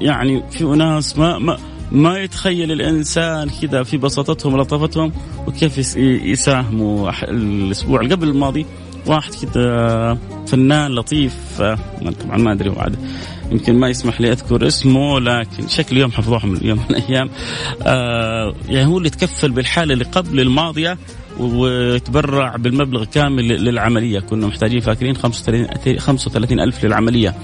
يعني 0.02 0.44
في 0.52 0.64
أناس 0.64 1.18
ما 1.18 1.38
ما 1.38 1.58
ما 1.92 2.20
يتخيل 2.20 2.72
الإنسان 2.72 3.50
كذا 3.62 3.84
في 3.84 3.98
بساطتهم 3.98 4.54
ولطافتهم 4.54 5.12
وكيف 5.48 5.98
يساهموا 5.98 7.12
الأسبوع. 7.24 8.02
قبل 8.02 8.28
الماضي 8.28 8.66
واحد 9.06 9.32
كذا 9.34 10.18
فنان 10.48 10.92
لطيف 10.92 11.62
طبعا 12.24 12.38
ما 12.38 12.52
أدري 12.52 12.70
وعد 12.70 12.96
يمكن 13.52 13.76
ما 13.76 13.90
يسمح 13.90 14.22
لي 14.22 14.32
أذكر 14.32 14.68
اسمه 14.68 15.20
لكن 15.20 15.68
شكل 15.68 15.98
يوم 15.98 16.12
حفظوها 16.12 16.46
من 16.46 16.60
يوم 16.62 16.80
من 16.90 16.96
الأيام. 16.96 17.30
آه 17.84 18.54
يعني 18.70 18.88
هو 18.88 18.98
اللي 18.98 19.10
تكفل 19.10 19.52
بالحاله 19.52 19.94
اللي 19.94 20.06
قبل 20.06 20.40
الماضية 20.40 20.98
وتبرع 21.40 22.56
بالمبلغ 22.56 23.04
كامل 23.04 23.48
للعملية. 23.48 24.20
كنا 24.20 24.48
محتاجين 24.48 24.80
فاكرين 24.80 25.16
35 25.16 26.00
35 26.00 26.60
ألف 26.60 26.86
للعملية. 26.86 27.36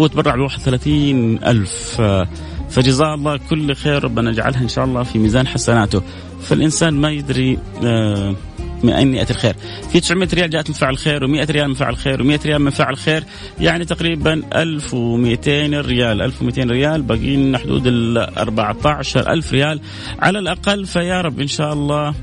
هو 0.00 0.06
تبرع 0.06 0.36
ب 0.36 0.40
31 0.40 1.38
ألف. 1.44 1.96
آه 2.00 2.28
فجزاه 2.72 3.14
الله 3.14 3.36
كل 3.50 3.74
خير. 3.74 4.04
ربنا 4.04 4.30
يجعلها 4.30 4.60
إن 4.60 4.68
شاء 4.68 4.84
الله 4.84 5.02
في 5.02 5.18
ميزان 5.18 5.46
حسناته. 5.46 6.02
فالإنسان 6.42 6.94
ما 6.94 7.10
يدري 7.10 7.58
آه 7.84 8.34
من 8.82 8.92
أين 8.92 9.14
ياتي 9.14 9.32
الخير. 9.32 9.56
في 9.92 10.00
900 10.00 10.28
ريال 10.34 10.50
جاءت 10.50 10.68
من 10.68 10.74
فعل 10.74 10.98
خير 10.98 11.20
و100 11.20 11.50
ريال 11.50 11.68
من 11.68 11.74
فعل 11.74 11.96
خير 11.96 12.18
و100 12.18 12.46
ريال 12.46 12.62
من 12.62 12.70
فعل 12.70 12.96
خير. 12.96 13.24
يعني 13.60 13.84
تقريبا 13.84 14.42
1200 14.54 15.80
ريال. 15.80 16.22
1200 16.22 16.70
ريال. 16.70 17.02
باقي 17.02 17.36
لنا 17.36 17.58
حدود 17.58 17.86
ال 17.86 18.18
14000 18.18 19.52
ريال. 19.52 19.80
على 20.18 20.38
الأقل 20.38 20.86
فيا 20.86 21.20
رب 21.20 21.40
إن 21.40 21.46
شاء 21.46 21.72
الله 21.72 22.14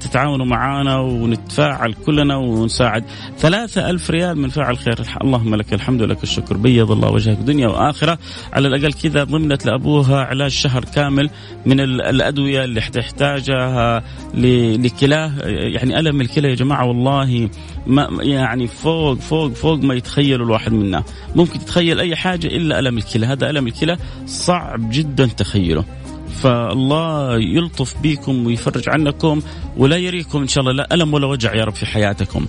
تتعاونوا 0.00 0.46
معنا 0.46 0.96
ونتفاعل 0.96 1.92
كلنا 1.92 2.36
ونساعد. 2.36 3.04
ثلاثة 3.38 3.90
ألف 3.90 4.10
ريال 4.10 4.38
من 4.38 4.48
فاعل 4.48 4.78
خير. 4.78 5.00
اللهم 5.22 5.54
لك 5.54 5.74
الحمد 5.74 6.02
ولك 6.02 6.22
الشكر. 6.22 6.56
بيض 6.56 6.90
الله 6.90 7.10
وجهك. 7.10 7.38
دنيا 7.38 7.68
وآخرة. 7.68 8.18
على 8.52 8.68
الأقل 8.68 8.92
كذا 8.92 9.24
ضمنت 9.24 9.66
لأبوها 9.66 10.20
علاج 10.20 10.50
شهر 10.50 10.84
كامل 10.84 11.30
من 11.66 11.80
الأدوية 11.80 12.64
اللي 12.64 12.80
تحتاجها 12.80 14.02
لكلاه. 14.34 15.32
يعني 15.46 15.98
ألم 15.98 16.20
الكلى 16.20 16.48
يا 16.48 16.54
جماعة. 16.54 16.86
والله 16.86 17.50
ما 17.86 18.08
يعني 18.20 18.66
فوق 18.66 19.18
فوق 19.18 19.52
فوق 19.52 19.78
ما 19.78 19.94
يتخيل 19.94 20.42
الواحد 20.42 20.72
منا. 20.72 21.04
ممكن 21.36 21.58
تتخيل 21.58 22.00
أي 22.00 22.16
حاجة 22.16 22.46
إلا 22.46 22.78
ألم 22.78 22.98
الكلى. 22.98 23.26
هذا 23.26 23.50
ألم 23.50 23.66
الكلى 23.66 23.96
صعب 24.26 24.90
جدا 24.90 25.26
تخيله. 25.26 25.84
فالله 26.30 27.36
يلطف 27.36 27.94
بكم 28.02 28.46
ويفرج 28.46 28.88
عنكم 28.88 29.40
ولا 29.76 29.96
يريكم 29.96 30.38
إن 30.38 30.48
شاء 30.48 30.62
الله 30.62 30.72
لا 30.72 30.94
ألم 30.94 31.14
ولا 31.14 31.26
وجع 31.26 31.54
يا 31.54 31.64
رب 31.64 31.74
في 31.74 31.86
حياتكم. 31.86 32.46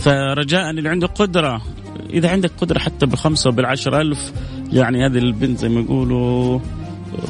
فرجاء 0.00 0.70
اللي 0.70 0.88
عنده 0.88 1.06
قدرة. 1.06 1.62
إذا 2.10 2.30
عندك 2.30 2.50
قدرة 2.60 2.78
حتى 2.78 3.06
بالخمسة 3.06 3.50
وبالعشر 3.50 4.00
ألف 4.00 4.32
يعني 4.72 5.06
هذه 5.06 5.18
البنت 5.18 5.58
زي 5.58 5.68
ما 5.68 5.80
يقولوا 5.80 6.60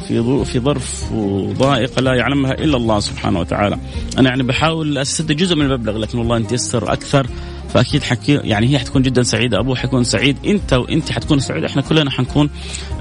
في 0.09 0.45
في 0.45 0.61
ظرف 0.61 1.13
وضائقه 1.13 2.03
لا 2.03 2.15
يعلمها 2.15 2.53
إلا 2.53 2.77
الله 2.77 3.01
سبحانه 3.01 3.41
وتعالى. 3.41 3.79
أنا 4.19 4.29
يعني 4.29 4.43
بحاول 4.43 4.99
أسد 4.99 5.33
جزء 5.33 5.57
من 5.57 5.67
المبلغ 5.67 5.99
لكن 5.99 6.19
والله 6.19 6.37
انت 6.37 6.53
يسر 6.53 6.93
أكثر. 6.93 7.27
فأكيد 7.75 8.03
حكي 8.03 8.33
يعني 8.33 8.69
هي 8.69 8.79
حتكون 8.79 9.03
جدا 9.03 9.23
سعيدة 9.23 9.61
أبوه 9.61 9.77
حيكون 9.77 10.05
سعيد 10.05 10.37
أنت 10.47 10.73
وانت 10.73 11.13
حتكون 11.13 11.39
سعيده 11.39 11.67
إحنا 11.67 11.83
كلنا 11.83 12.11
حنكون 12.11 12.51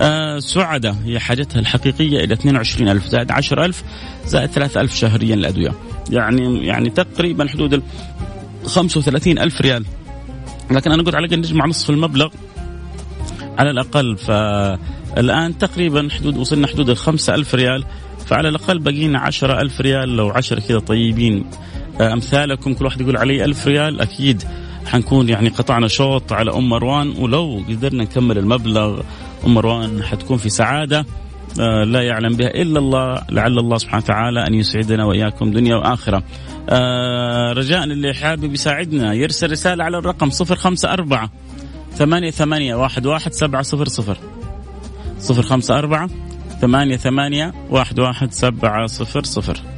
آه 0.01 0.39
سعداء. 0.39 0.96
هي 1.06 1.20
حاجتها 1.20 1.60
الحقيقية 1.60 2.24
إلى 2.24 2.34
22000 2.34 3.08
زائد 3.08 3.32
10000 3.32 3.84
زائد 4.25 4.50
3000 4.50 4.96
شهريا 4.96 5.36
الادويه 5.36 5.72
يعني 6.10 6.65
يعني 6.68 6.89
تقريبا 6.89 7.48
حدود 7.48 7.74
ال 7.74 7.82
35000 8.65 9.62
ريال. 9.62 9.86
لكن 10.72 10.92
أنا 10.92 11.03
قلت 11.03 11.15
على 11.15 11.25
الأقل 11.25 11.39
نجمع 11.39 11.65
نصف 11.65 11.89
المبلغ 11.89 12.30
على 13.58 13.72
الأقل. 13.72 14.18
فالآن 14.18 15.58
تقريبا 15.58 16.08
حدود 16.12 16.38
وصلنا 16.38 16.68
حدود 16.68 16.89
ال 16.89 16.98
5000 16.98 17.56
ريال. 17.56 17.86
فعلى 18.25 18.50
الأقل 18.50 18.80
باقينا 18.80 19.20
10000 19.20 19.82
ريال. 19.82 20.15
لو 20.15 20.30
10 20.30 20.60
كذا 20.60 20.80
طيبين 20.80 21.46
آه، 22.01 22.13
أمثالكم 22.13 22.74
كل 22.74 22.86
واحد 22.86 23.01
يقول 23.01 23.18
علي 23.18 23.46
ألف 23.46 23.68
ريال 23.68 24.01
أكيد 24.01 24.44
حنكون 24.86 25.30
يعني 25.30 25.50
قطعنا 25.50 25.88
شوط 25.88 26.34
على 26.34 26.52
أم 26.52 26.70
مروان 26.70 27.13
ولو 27.20 27.63
قدرنا 27.70 28.04
نكمل 28.04 28.38
المبلغ 28.38 29.02
أم 29.46 29.54
مروان 29.54 30.04
حتكون 30.04 30.38
في 30.38 30.50
سعادة 30.50 31.06
آه، 31.60 31.84
لا 31.84 32.02
يعلم 32.02 32.36
بها 32.36 32.48
إلا 32.48 32.80
الله 32.80 33.22
لعل 33.30 33.60
الله 33.60 33.78
سبحانه 33.78 34.04
وتعالى 34.04 34.48
أن 34.48 34.54
يسعدنا 34.54 35.06
وإياكم 35.06 35.52
دنيا 35.52 35.75
وآخرة. 35.75 36.24
آه، 36.70 37.54
رجاء 37.54 37.84
اللي 37.84 38.13
حابب 38.13 38.54
يساعدنا 38.54 39.13
يرسل 39.13 39.52
رسالة 39.52 39.84
على 39.84 39.98
الرقم 39.98 40.30
054 40.30 41.30
ثمانية 41.96 42.32
ثمانية 42.32 42.75
واحد 42.75 43.06
واحد 43.06 43.34
سبعة 43.34 43.62
صفر 43.62 43.88
صفر 43.88 44.18
صفر 45.20 45.42
خمسة 45.42 45.78
أربعة 45.78 46.10
ثمانية 46.62 46.98
ثمانية 46.98 47.54
واحد 47.70 48.00
واحد 48.00 48.32
سبعة 48.32 48.86
صفر 48.86 49.24
صفر 49.24 49.73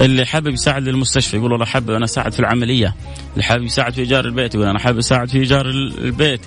اللي 0.00 0.26
حابب 0.26 0.48
يساعد 0.48 0.88
المستشفى 0.88 1.36
يقول 1.36 1.52
والله 1.52 1.66
حابب 1.66 1.90
أنا 1.90 2.04
أساعد 2.04 2.32
في 2.32 2.40
العملية. 2.40 2.94
اللي 3.32 3.44
حابب 3.44 3.64
يساعد 3.64 3.92
في 3.92 4.00
إيجار 4.00 4.24
البيت 4.24 4.54
يقول 4.54 4.66
أنا 4.66 4.78
حابب 4.78 4.98
أساعد 4.98 5.28
في 5.28 5.38
إيجار 5.38 5.66
البيت. 5.70 6.40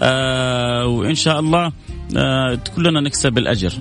آه 0.00 0.86
وإن 0.86 1.14
شاء 1.14 1.40
الله 1.40 1.72
آه 2.16 2.58
كلنا 2.76 3.00
نكسب 3.00 3.38
الأجر. 3.38 3.72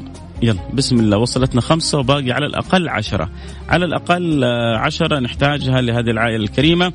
يلا 0.42 0.60
بسم 0.74 1.00
الله 1.00 1.18
وصلتنا 1.18 1.62
خمسة 1.62 2.00
وباقي 2.00 2.32
على 2.32 2.46
الأقل 2.46 2.90
عشرة. 2.90 3.30
على 3.70 3.86
الأقل 3.86 4.44
آه، 4.44 4.78
عشرة 4.78 5.20
نحتاجها 5.20 5.82
لهذه 5.82 6.10
العائلة 6.10 6.44
الكريمة. 6.44 6.94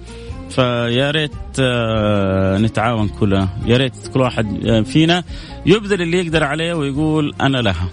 فيا 0.51 1.11
ريت 1.11 1.31
آه، 1.61 2.59
نتعاون 2.59 3.09
كلنا. 3.09 3.49
يا 3.67 3.77
ريت 3.77 4.09
كل 4.15 4.21
واحد 4.21 4.67
آه، 4.67 4.81
فينا 4.81 5.25
يبذل 5.67 6.03
اللي 6.03 6.19
يقدر 6.19 6.45
عليه 6.45 6.75
ويقول 6.75 7.35
أنا 7.41 7.59
لها. 7.59 7.89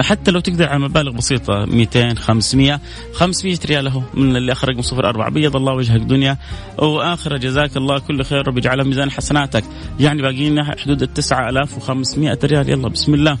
حتى 0.00 0.30
لو 0.30 0.40
تقدر 0.40 0.68
على 0.68 0.78
مبالغ 0.78 1.12
بسيطة 1.12 1.64
200 1.64 2.14
500 2.14 2.80
500 3.14 3.58
ريال 3.66 3.86
أهو 3.86 4.02
من 4.14 4.36
اللي 4.36 4.52
أخرج 4.52 4.76
من 4.76 4.82
صفر 4.82 5.08
أربعة. 5.08 5.30
بيض 5.30 5.56
الله 5.56 5.72
وجهك 5.72 6.00
دنيا 6.00 6.38
وآخرة 6.78 7.36
جزاك 7.36 7.76
الله 7.76 7.98
كل 7.98 8.24
خير 8.24 8.48
رب 8.48 8.58
يجعلها 8.58 8.84
ميزان 8.84 9.10
حسناتك. 9.10 9.64
يعني 10.00 10.22
باقي 10.22 10.50
لنا 10.50 10.76
حدود 10.78 11.02
ال 11.02 11.14
9500 11.14 12.38
ريال. 12.44 12.68
يلا 12.68 12.88
بسم 12.88 13.14
الله. 13.14 13.38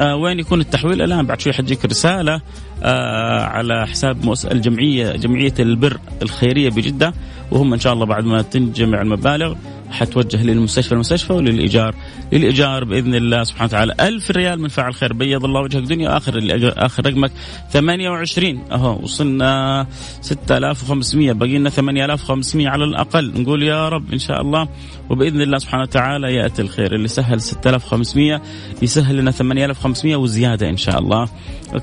آه 0.00 0.16
وين 0.16 0.38
يكون 0.38 0.60
التحويل؟ 0.60 1.02
الآن 1.02 1.26
بعد 1.26 1.40
شوي 1.40 1.52
حتجيك 1.52 1.84
رسالة 1.84 2.40
آه 2.82 3.44
على 3.44 3.86
حساب 3.86 4.34
الجمعية 4.52 5.12
جمعية 5.12 5.54
البر 5.60 5.98
الخيرية 6.22 6.70
بجدة 6.70 7.14
وهم 7.50 7.72
إن 7.72 7.80
شاء 7.80 7.92
الله 7.92 8.06
بعد 8.06 8.24
ما 8.24 8.42
تنجمع 8.42 9.02
المبالغ. 9.02 9.54
حتوجه 9.90 10.42
للمستشفى 10.42 10.92
المستشفى 10.92 11.32
وللإيجار. 11.32 11.94
للإيجار 12.32 12.84
بإذن 12.84 13.14
الله 13.14 13.44
سبحانه 13.44 13.64
وتعالى. 13.64 13.94
ألف 14.00 14.30
ريال 14.30 14.60
من 14.60 14.68
فاعل 14.68 14.94
خير. 14.94 15.12
بيض 15.12 15.44
الله 15.44 15.60
وجهك 15.60 15.82
دنيا 15.82 16.16
آخر 16.16 16.40
آخر 16.76 17.06
رقمك 17.06 17.32
28 17.72 18.60
أهو 18.72 18.98
وصلنا 19.02 19.86
6500 20.20 21.32
باقي 21.32 21.58
لنا 21.58 21.70
8500 21.70 22.68
على 22.68 22.84
الأقل. 22.84 23.42
نقول 23.42 23.62
يا 23.62 23.88
رب 23.88 24.12
إن 24.12 24.18
شاء 24.18 24.40
الله 24.40 24.68
وبإذن 25.10 25.42
الله 25.42 25.58
سبحانه 25.58 25.82
وتعالى 25.82 26.34
يأتي 26.34 26.62
الخير. 26.62 26.94
اللي 26.94 27.08
سهل 27.08 27.40
6500 27.40 28.42
يسهل 28.82 29.16
لنا 29.16 29.30
8500 29.30 30.16
وزيادة 30.16 30.68
إن 30.68 30.76
شاء 30.76 30.98
الله. 30.98 31.28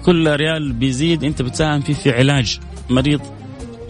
كل 0.05 0.35
ريال 0.35 0.73
بيزيد 0.73 1.23
أنت 1.23 1.41
بتساهم 1.41 1.81
فيه 1.81 1.93
في 1.93 2.11
علاج 2.11 2.59
مريض 2.89 3.21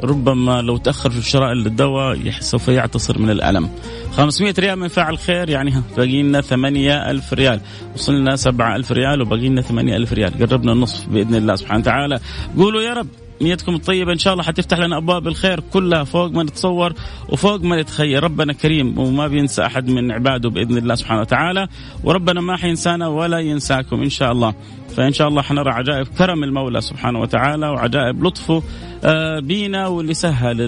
ربما 0.03 0.61
لو 0.61 0.77
تأخر 0.77 1.09
في 1.09 1.29
شراء 1.29 1.53
الدواء 1.53 2.29
سوف 2.39 2.67
يعتصر 2.67 3.19
من 3.19 3.29
الألم. 3.29 3.69
500 4.11 4.53
ريال 4.59 4.79
من 4.79 4.87
فاعل 4.87 5.17
خير 5.17 5.49
يعني 5.49 5.73
باقي 5.97 6.21
لنا 6.21 6.41
8000 6.41 7.33
ريال. 7.33 7.59
وصلنا 7.95 8.35
7000 8.35 8.91
ريال 8.91 9.21
وباقي 9.21 9.49
لنا 9.49 9.61
8000 9.61 10.13
ريال. 10.13 10.39
قربنا 10.39 10.71
النصف 10.71 11.09
بإذن 11.09 11.35
الله 11.35 11.55
سبحانه 11.55 11.79
وتعالى. 11.79 12.19
قولوا 12.57 12.81
يا 12.81 12.93
رب. 12.93 13.07
نيتكم 13.43 13.75
الطيبة. 13.75 14.13
إن 14.13 14.17
شاء 14.17 14.33
الله 14.33 14.43
حتفتح 14.43 14.79
لنا 14.79 14.97
أبواب 14.97 15.27
الخير 15.27 15.59
كلها 15.59 16.03
فوق 16.03 16.31
ما 16.31 16.43
نتصور 16.43 16.93
وفوق 17.29 17.61
ما 17.61 17.81
نتخيل. 17.81 18.23
ربنا 18.23 18.53
كريم 18.53 18.99
وما 18.99 19.27
بينسى 19.27 19.65
أحد 19.65 19.87
من 19.89 20.11
عباده 20.11 20.49
بإذن 20.49 20.77
الله 20.77 20.95
سبحانه 20.95 21.21
وتعالى. 21.21 21.67
وربنا 22.03 22.41
ما 22.41 22.57
حينسانا 22.57 23.07
ولا 23.07 23.39
ينساكم 23.39 24.01
إن 24.01 24.09
شاء 24.09 24.31
الله. 24.31 24.53
فإن 24.97 25.13
شاء 25.13 25.27
الله 25.27 25.41
حنرى 25.41 25.71
عجائب 25.71 26.07
كرم 26.07 26.43
المولى 26.43 26.81
سبحانه 26.81 27.19
وتعالى 27.19 27.69
وعجائب 27.69 28.23
لطفه 28.23 28.63
آه، 29.03 29.39
بينا 29.39 29.87
واللي 29.87 30.13
سهل 30.13 30.61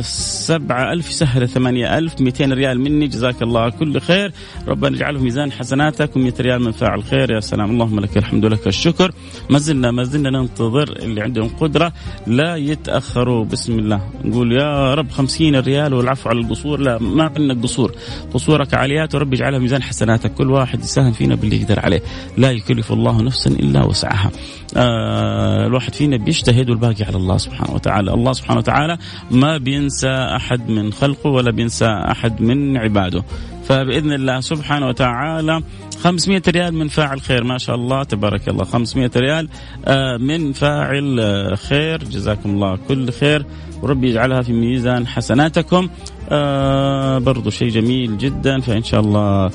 سبعة 0.00 0.92
ألف 0.92 1.12
سهل 1.12 1.48
ثمانية 1.48 1.98
ألف 1.98 2.20
مئتين 2.20 2.52
ريال 2.52 2.80
مني 2.80 3.06
جزاك 3.06 3.42
الله 3.42 3.68
كل 3.68 4.00
خير. 4.00 4.32
ربنا 4.68 4.96
يجعله 4.96 5.20
ميزان 5.20 5.52
حسناتك 5.52 6.16
ومئة 6.16 6.34
ريال 6.40 6.62
من 6.62 6.72
فاعل 6.72 7.02
خير. 7.04 7.30
يا 7.30 7.40
سلام. 7.40 7.70
اللهم 7.70 8.00
لك 8.00 8.16
الحمد 8.16 8.44
لك 8.44 8.66
الشكر. 8.66 9.12
ما 9.50 9.58
زلنا 9.58 9.90
ما 9.90 10.04
زلنا 10.04 10.30
ننتظر 10.30 10.96
اللي 11.02 11.20
عندهم 11.20 11.48
قدرة. 11.48 11.92
لا 12.26 12.56
يتأخروا. 12.56 13.44
بسم 13.44 13.78
الله. 13.78 14.00
نقول 14.24 14.52
يا 14.52 14.94
رب 14.94 15.10
خمسين 15.10 15.56
ريال 15.56 15.94
والعفو 15.94 16.28
على 16.28 16.40
القصور. 16.40 16.80
لا 16.80 16.98
ما 16.98 17.24
عندنا 17.24 17.62
قصور. 17.62 17.92
قصورك 18.34 18.74
عاليات 18.74 19.14
ورب 19.14 19.34
يجعلها 19.34 19.58
ميزان 19.58 19.82
حسناتك. 19.82 20.34
كل 20.34 20.50
واحد 20.50 20.80
يساهم 20.80 21.12
فينا 21.12 21.34
باللي 21.34 21.62
يقدر 21.62 21.80
عليه. 21.80 22.02
لا 22.36 22.50
يكلف 22.50 22.92
الله 22.92 23.22
نفسا 23.22 23.50
إلا 23.50 23.86
وسعها. 23.86 24.30
آه 24.76 25.66
الواحد 25.66 25.94
فينا 25.94 26.16
بيجتهد 26.16 26.70
والباقي 26.70 27.04
على 27.04 27.16
الله 27.16 27.36
سبحانه 27.36 27.74
وتعالى. 27.74 28.14
الله 28.14 28.32
سبحانه 28.32 28.58
وتعالى 28.58 28.98
ما 29.30 29.58
بينسى 29.58 30.10
أحد 30.10 30.70
من 30.70 30.92
خلقه 30.92 31.30
ولا 31.30 31.50
بينسى 31.50 31.86
أحد 31.86 32.40
من 32.42 32.76
عباده. 32.76 33.24
فبإذن 33.64 34.12
الله 34.12 34.40
سبحانه 34.40 34.88
وتعالى 34.88 35.62
500 36.02 36.42
ريال 36.48 36.74
من 36.74 36.88
فاعل 36.88 37.20
خير 37.20 37.44
ما 37.44 37.58
شاء 37.58 37.76
الله 37.76 38.02
تبارك 38.02 38.48
الله. 38.48 38.64
500 38.64 39.10
ريال 39.16 39.48
آه، 39.84 40.16
من 40.16 40.52
فاعل 40.52 41.20
آه، 41.20 41.54
خير. 41.54 42.04
جزاكم 42.04 42.50
الله 42.50 42.78
كل 42.88 43.12
خير. 43.12 43.46
وربي 43.82 44.10
يجعلها 44.10 44.42
في 44.42 44.52
ميزان 44.52 45.06
حسناتكم. 45.06 45.88
آه 46.30 47.18
برضو 47.18 47.50
شيء 47.50 47.68
جميل 47.68 48.18
جدا 48.18 48.60
فإن 48.60 48.82
شاء 48.82 49.00
الله 49.00 49.50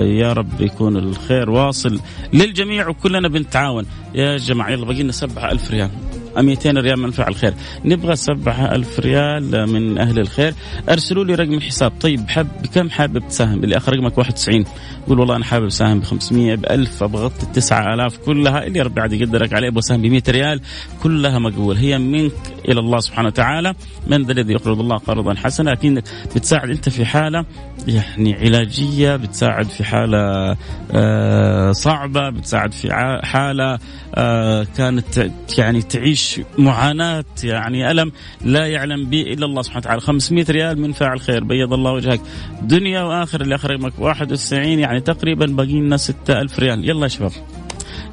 يا 0.00 0.32
رب 0.32 0.60
يكون 0.60 0.96
الخير 0.96 1.50
واصل 1.50 2.00
للجميع 2.32 2.88
وكلنا 2.88 3.28
بنتعاون. 3.28 3.86
يا 4.14 4.36
جماعة 4.36 4.70
يلا 4.70 4.84
باقي 4.86 5.02
لنا 5.02 5.12
7000 5.12 5.70
ريال. 5.70 5.90
200 6.36 6.70
ريال 6.70 6.98
من 6.98 7.10
فعل 7.10 7.34
خير 7.34 7.54
نبغى 7.84 8.16
7000 8.16 9.00
ريال 9.00 9.66
من 9.72 9.98
أهل 9.98 10.18
الخير. 10.18 10.54
أرسلوا 10.88 11.24
لي 11.24 11.34
رقم 11.34 11.60
حساب 11.60 11.92
طيب 12.00 12.28
حب 12.28 12.48
بكم 12.62 12.90
حابب 12.90 13.28
تساهم؟ 13.28 13.64
اللي 13.64 13.76
آخر 13.76 13.92
رقمك 13.92 14.18
91 14.18 14.64
قول 15.08 15.20
والله 15.20 15.36
أنا 15.36 15.44
حابب 15.44 15.66
أساهم 15.66 16.00
ب 16.00 16.04
500 16.04 16.54
ب 16.54 16.64
1000 16.64 17.02
أبغى 17.02 17.22
أغطي 17.22 17.46
9000 17.54 18.16
كلها. 18.18 18.64
اللي 18.66 18.80
ربي 18.80 19.00
عاد 19.00 19.12
يقدرك 19.12 19.52
عليه 19.52 19.68
أبغى 19.68 19.78
أساهم 19.78 20.02
ب 20.02 20.06
100 20.06 20.22
ريال. 20.28 20.60
كلها 21.02 21.38
مقبول. 21.38 21.76
هي 21.76 21.98
منك 21.98 22.32
إلى 22.68 22.80
الله 22.80 23.00
سبحانه 23.00 23.28
وتعالى. 23.28 23.74
من 24.06 24.22
ذا 24.22 24.32
الذي 24.32 24.52
يقرض 24.52 24.80
الله 24.80 24.96
قرضا 24.96 25.34
حسنا؟ 25.34 25.70
لكنك 25.70 26.04
بتساعد 26.36 26.70
أنت 26.70 26.88
في 26.88 27.04
حالة 27.04 27.44
يعني 27.86 28.34
علاجية 28.34 29.16
بتساعد 29.16 29.66
في 29.66 29.84
حالة 29.84 30.56
آه، 30.92 31.72
صعبة 31.72 32.30
بتساعد 32.30 32.72
في 32.72 33.18
حالة 33.22 33.78
آه، 34.14 34.66
كانت 34.76 35.30
يعني 35.58 35.82
تعيش 35.82 36.17
معاناة 36.58 37.24
يعني 37.44 37.90
ألم 37.90 38.12
لا 38.44 38.66
يعلم 38.66 39.04
به 39.04 39.22
إلا 39.22 39.46
الله 39.46 39.62
سبحانه 39.62 39.80
وتعالى. 39.80 40.00
500 40.00 40.44
ريال 40.50 40.80
من 40.80 40.92
فاعل 40.92 41.20
خير 41.20 41.44
بيض 41.44 41.72
الله 41.72 41.92
وجهك. 41.92 42.20
دنيا 42.62 43.02
وآخر 43.02 43.40
اللي 43.40 43.54
أخرجك 43.54 43.98
91 43.98 44.78
يعني 44.78 45.00
تقريبا 45.00 45.46
باقي 45.46 45.80
لنا 45.80 45.96
6000 45.96 46.58
ريال. 46.58 46.88
يلا 46.88 47.02
يا 47.02 47.08
شباب. 47.08 47.32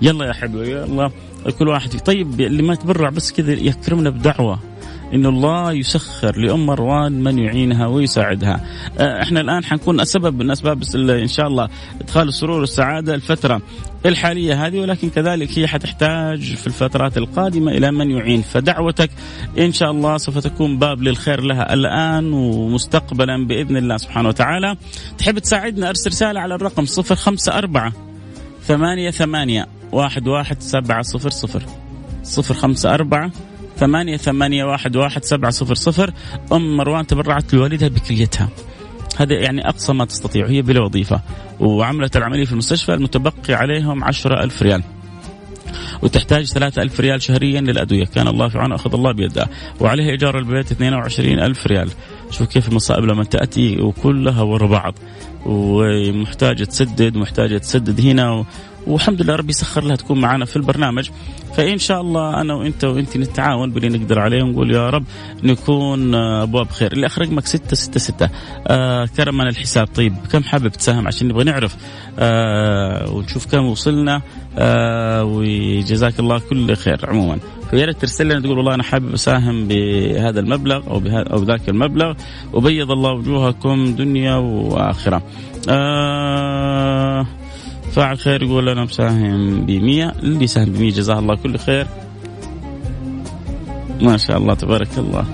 يلا 0.02 0.26
يا 0.26 0.34
حبيبي 0.34 0.72
يلا. 0.72 1.12
كل 1.60 1.68
واحد 1.68 2.00
طيب 2.00 2.42
اللي 2.42 2.64
ما 2.64 2.74
يتبرع 2.74 3.10
بس 3.10 3.32
كذا 3.32 3.54
يكرمنا 3.54 4.10
بدعوة. 4.10 4.60
انه 5.16 5.30
الله 5.30 5.72
يسخر 5.72 6.38
لام 6.38 6.66
مروان 6.66 7.12
من 7.12 7.40
يعينها 7.40 7.88
ويساعدها. 7.88 8.62
آه، 9.00 9.22
إحنا 9.22 9.42
الآن 9.42 9.66
حنكون 9.66 10.06
سبب 10.06 10.44
من 10.44 10.52
اسباب 10.52 10.84
إن 10.96 11.28
شاء 11.28 11.48
الله 11.48 11.70
إدخال 12.02 12.28
السرور 12.28 12.60
والسعاده 12.60 13.16
الفترة 13.16 13.62
الحالية 14.06 14.68
هذه 14.68 14.80
ولكن 14.80 15.10
كذلك 15.10 15.60
هي 15.60 15.68
حتحتاج 15.68 16.56
في 16.56 16.68
الفترات 16.68 17.18
القادمة 17.18 17.72
إلى 17.72 17.92
من 17.92 18.12
يعين 18.12 18.42
فدعوتك 18.42 19.10
إن 19.58 19.74
شاء 19.74 19.92
الله 19.92 20.18
سوف 20.18 20.38
تكون 20.38 20.80
باب 20.80 21.02
للخير 21.02 21.42
لها 21.42 21.74
الآن 21.74 22.34
ومستقبلا 22.34 23.48
بإذن 23.48 23.78
الله 23.78 23.98
سبحانه 23.98 24.30
وتعالى. 24.30 24.76
تحب 25.18 25.40
تساعدنا 25.40 25.90
أرسل 25.90 26.10
رسالة 26.10 26.40
على 26.40 26.56
الرقم 26.56 26.86
054 26.86 27.92
ثمانية 28.64 29.12
ثمانية 29.12 29.68
واحد 29.92 30.28
واحد 30.28 30.62
سبعة 30.62 31.02
صفر 31.02 31.30
صفر 31.30 31.64
صفر 32.24 32.54
خمسة 32.54 32.94
أربعة 32.94 33.32
ثمانية 33.78 34.18
ثمانية 34.18 34.64
واحد 34.64 34.96
واحد 34.96 35.24
سبعة 35.26 35.52
صفر 35.52 35.76
صفر. 35.76 36.12
أم 36.54 36.78
مروان 36.78 37.08
تبرعت 37.08 37.54
لوالدها 37.54 37.88
بكليتها. 37.88 38.50
هذا 39.18 39.34
يعني 39.34 39.70
أقصى 39.70 39.94
ما 39.94 40.06
تستطيع 40.06 40.48
هي 40.48 40.62
بلا 40.62 40.82
وظيفة. 40.82 41.22
وعملت 41.60 42.18
العملية 42.18 42.46
في 42.46 42.52
المستشفى 42.52 42.94
المتبقي 42.94 43.54
عليهم 43.54 44.04
عشرة 44.04 44.44
ألف 44.44 44.62
ريال. 44.62 44.84
وتحتاج 46.02 46.46
ثلاثة 46.46 46.82
ألف 46.82 47.00
ريال 47.00 47.22
شهريا 47.22 47.62
للأدوية. 47.62 48.06
كان 48.06 48.28
الله 48.28 48.48
في 48.48 48.58
عون 48.58 48.74
أخذ 48.74 48.94
الله 48.94 49.12
بيدها 49.12 49.50
وعليها 49.80 50.10
إيجار 50.10 50.40
البيت 50.40 50.72
22 50.72 51.40
ألف 51.40 51.68
ريال. 51.68 51.90
شوف 52.32 52.48
كيف 52.48 52.70
المصائب 52.70 53.06
لما 53.06 53.24
تأتي 53.24 53.82
وكلها 53.82 54.42
ورا 54.42 54.68
بعض. 54.68 54.96
ومحتاجة 55.46 56.64
تسدد 56.64 57.18
محتاجة 57.18 57.58
تسدد 57.58 58.02
هنا 58.02 58.46
والحمد 58.88 59.22
لله 59.22 59.36
ربي 59.36 59.54
سخر 59.54 59.84
لها 59.84 59.96
تكون 59.96 60.22
معنا 60.22 60.46
في 60.46 60.56
البرنامج. 60.56 61.10
فإن 61.58 61.78
شاء 61.78 62.02
الله 62.02 62.42
أنا 62.42 62.54
وإنت 62.54 62.84
وإنت 62.84 63.18
نتعاون 63.18 63.72
باللي 63.72 63.98
نقدر 63.98 64.20
عليه 64.20 64.44
ونقول 64.44 64.72
يا 64.72 64.90
رب 64.90 65.04
نكون 65.44 66.16
أبواب 66.16 66.70
خير. 66.70 66.92
اللي 66.92 67.06
اخر 67.06 67.22
رقمك 67.22 67.46
666 67.46 68.30
آه 68.68 69.06
كرما 69.18 69.50
الحساب. 69.50 69.88
طيب 69.96 70.16
كم 70.32 70.44
حابب 70.44 70.68
تساهم 70.68 71.08
عشان 71.08 71.28
نبغى 71.28 71.44
نعرف؟ 71.44 71.76
آه 72.20 73.12
ونشوف 73.12 73.52
كم 73.52 73.66
وصلنا. 73.66 74.22
آه 74.58 75.24
وجزاك 75.24 76.20
الله 76.20 76.40
كل 76.40 76.76
خير 76.76 77.10
عموما. 77.10 77.38
فيا 77.72 77.86
ريت 77.86 78.02
ترسل 78.02 78.26
لنا 78.26 78.40
تقول 78.40 78.58
والله 78.58 78.76
أنا 78.76 78.84
حابب 78.84 79.14
أساهم 79.14 79.68
بهذا 79.68 80.40
المبلغ 80.40 80.88
أو 80.88 81.02
أو 81.08 81.44
ذاك 81.44 81.70
المبلغ. 81.70 82.14
وبيض 82.54 82.92
الله 82.92 83.12
وجوهكم 83.12 83.96
دنيا 83.96 84.36
وآخرة. 84.36 85.22
آه 85.70 87.26
فاعل 87.96 88.20
خير 88.20 88.44
يقول 88.44 88.70
أنا 88.70 88.84
مساهم 88.84 89.66
ب 89.66 89.72
100 89.72 90.10
اللي 90.10 90.44
يساهم 90.44 90.66
ب 90.66 90.80
100 90.80 90.92
جزاه 90.92 91.20
الله 91.20 91.36
كل 91.36 91.58
خير. 91.58 91.88
ما 94.02 94.18
شاء 94.18 94.38
الله 94.38 94.54
تبارك 94.54 94.88
الله. 94.98 95.26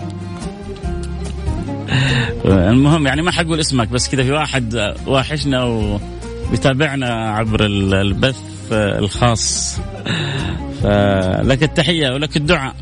المهم 2.46 3.08
يعني 3.08 3.22
ما 3.22 3.32
حقول 3.32 3.60
اسمك 3.60 3.88
بس 3.88 4.10
كذا 4.10 4.24
في 4.24 4.32
واحد 4.32 4.96
واحشنا 5.08 5.64
وبيتابعنا 5.64 7.08
عبر 7.30 7.66
البث 7.66 8.40
الخاص. 8.72 9.80
فلك 10.84 11.64
التحية 11.64 12.14
ولك 12.14 12.38
الدعاء. 12.38 12.76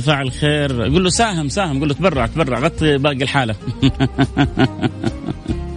فاعل 0.00 0.32
خير 0.32 0.82
قول 0.82 1.04
له 1.04 1.10
ساهم 1.10 1.48
ساهم 1.48 1.78
قول 1.78 1.88
له 1.88 1.94
تبرع 1.94 2.26
تبرع 2.26 2.58
غطي 2.58 2.98
باقي 2.98 3.22
الحالة. 3.22 3.54
آه، 4.38 4.78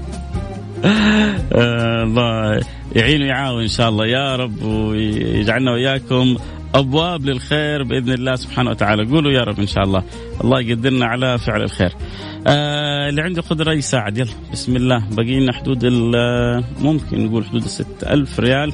الله 0.86 2.60
يعين 2.96 3.22
ويعاون 3.22 3.62
إن 3.62 3.68
شاء 3.68 3.90
الله. 3.90 4.06
يا 4.08 4.36
رب 4.36 4.64
ويجعلنا 4.64 5.72
وإياكم 5.72 6.38
أبواب 6.76 7.26
للخير 7.26 7.84
بإذن 7.84 8.12
الله 8.14 8.36
سبحانه 8.36 8.70
وتعالى. 8.70 9.06
قولوا 9.06 9.32
يا 9.32 9.42
رب 9.42 9.60
إن 9.60 9.68
شاء 9.68 9.84
الله. 9.84 10.04
الله 10.44 10.62
يقدرنا 10.62 11.06
على 11.06 11.38
فعل 11.38 11.62
الخير. 11.62 11.92
آه 12.48 13.10
اللي 13.10 13.22
عنده 13.22 13.42
قدرة 13.42 13.74
يساعد. 13.74 14.18
يلا 14.18 14.30
بسم 14.52 14.76
الله. 14.76 15.04
باقي 15.12 15.40
لنا 15.40 15.54
حدود 15.54 15.86
ممكن 16.82 17.26
نقول 17.26 17.46
حدود 17.46 17.64
ال 17.64 17.70
6000 17.70 18.40
ريال. 18.40 18.74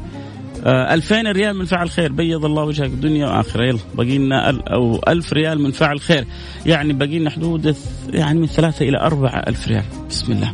آه 0.65 0.93
2000 0.93 1.31
ريال 1.31 1.55
من 1.55 1.65
فعل 1.65 1.89
خير. 1.89 2.11
بيض 2.11 2.45
الله 2.45 2.63
وجهك 2.63 2.89
دنيا 2.89 3.27
واخره 3.27 3.63
يلا 3.63 3.79
باقي 3.95 4.17
لنا 4.17 4.49
أو 4.73 5.01
1000 5.07 5.33
ريال 5.33 5.61
من 5.61 5.71
فعل 5.71 5.99
خير. 5.99 6.25
يعني 6.65 6.93
باقي 6.93 7.19
لنا 7.19 7.29
حدود 7.29 7.75
يعني 8.09 8.39
من 8.39 8.47
ثلاثة 8.47 8.89
إلى 8.89 8.97
أربعة 8.97 9.43
ألف 9.47 9.67
ريال. 9.67 9.85
بسم 10.09 10.31
الله. 10.31 10.53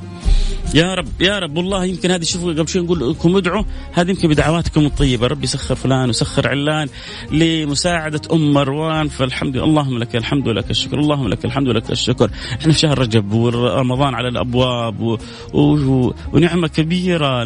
يا 0.74 0.94
رب 0.94 1.22
يا 1.22 1.40
رب. 1.40 1.58
والله 1.58 1.86
يمكن 1.86 2.12
هذه 2.12 2.24
شوفوا 2.24 2.54
قبل 2.54 2.68
شوي 2.68 2.82
نقول 2.82 3.10
لكم 3.12 3.36
ادعوا. 3.38 3.64
هذه 3.94 4.10
يمكن 4.10 4.30
بدعواتكم 4.30 4.86
الطيبة. 4.86 5.28
ربي 5.28 5.44
يسخر 5.44 5.76
فلان 5.76 6.10
وسخر 6.10 6.48
علان 6.48 6.88
لمساعدة 7.32 8.22
أم 8.34 8.54
مروان. 8.54 9.08
فالحمد 9.08 9.58
لله 9.58 9.66
اللهم 9.66 9.98
لك 9.98 10.16
الحمد 10.16 10.48
ولك 10.48 10.72
الشكر 10.72 11.00
اللهم 11.00 11.28
لك 11.28 11.46
الحمد 11.46 11.68
ولك 11.68 11.92
الشكر. 11.92 12.32
إحنا 12.60 12.74
في 12.74 12.80
شهر 12.80 13.00
رجب 13.00 13.34
ورمضان 13.34 14.16
على 14.16 14.28
الأبواب 14.28 15.00
و... 15.00 15.18
و... 15.54 16.14
ونعمة 16.34 16.68
كبيرة. 16.68 17.44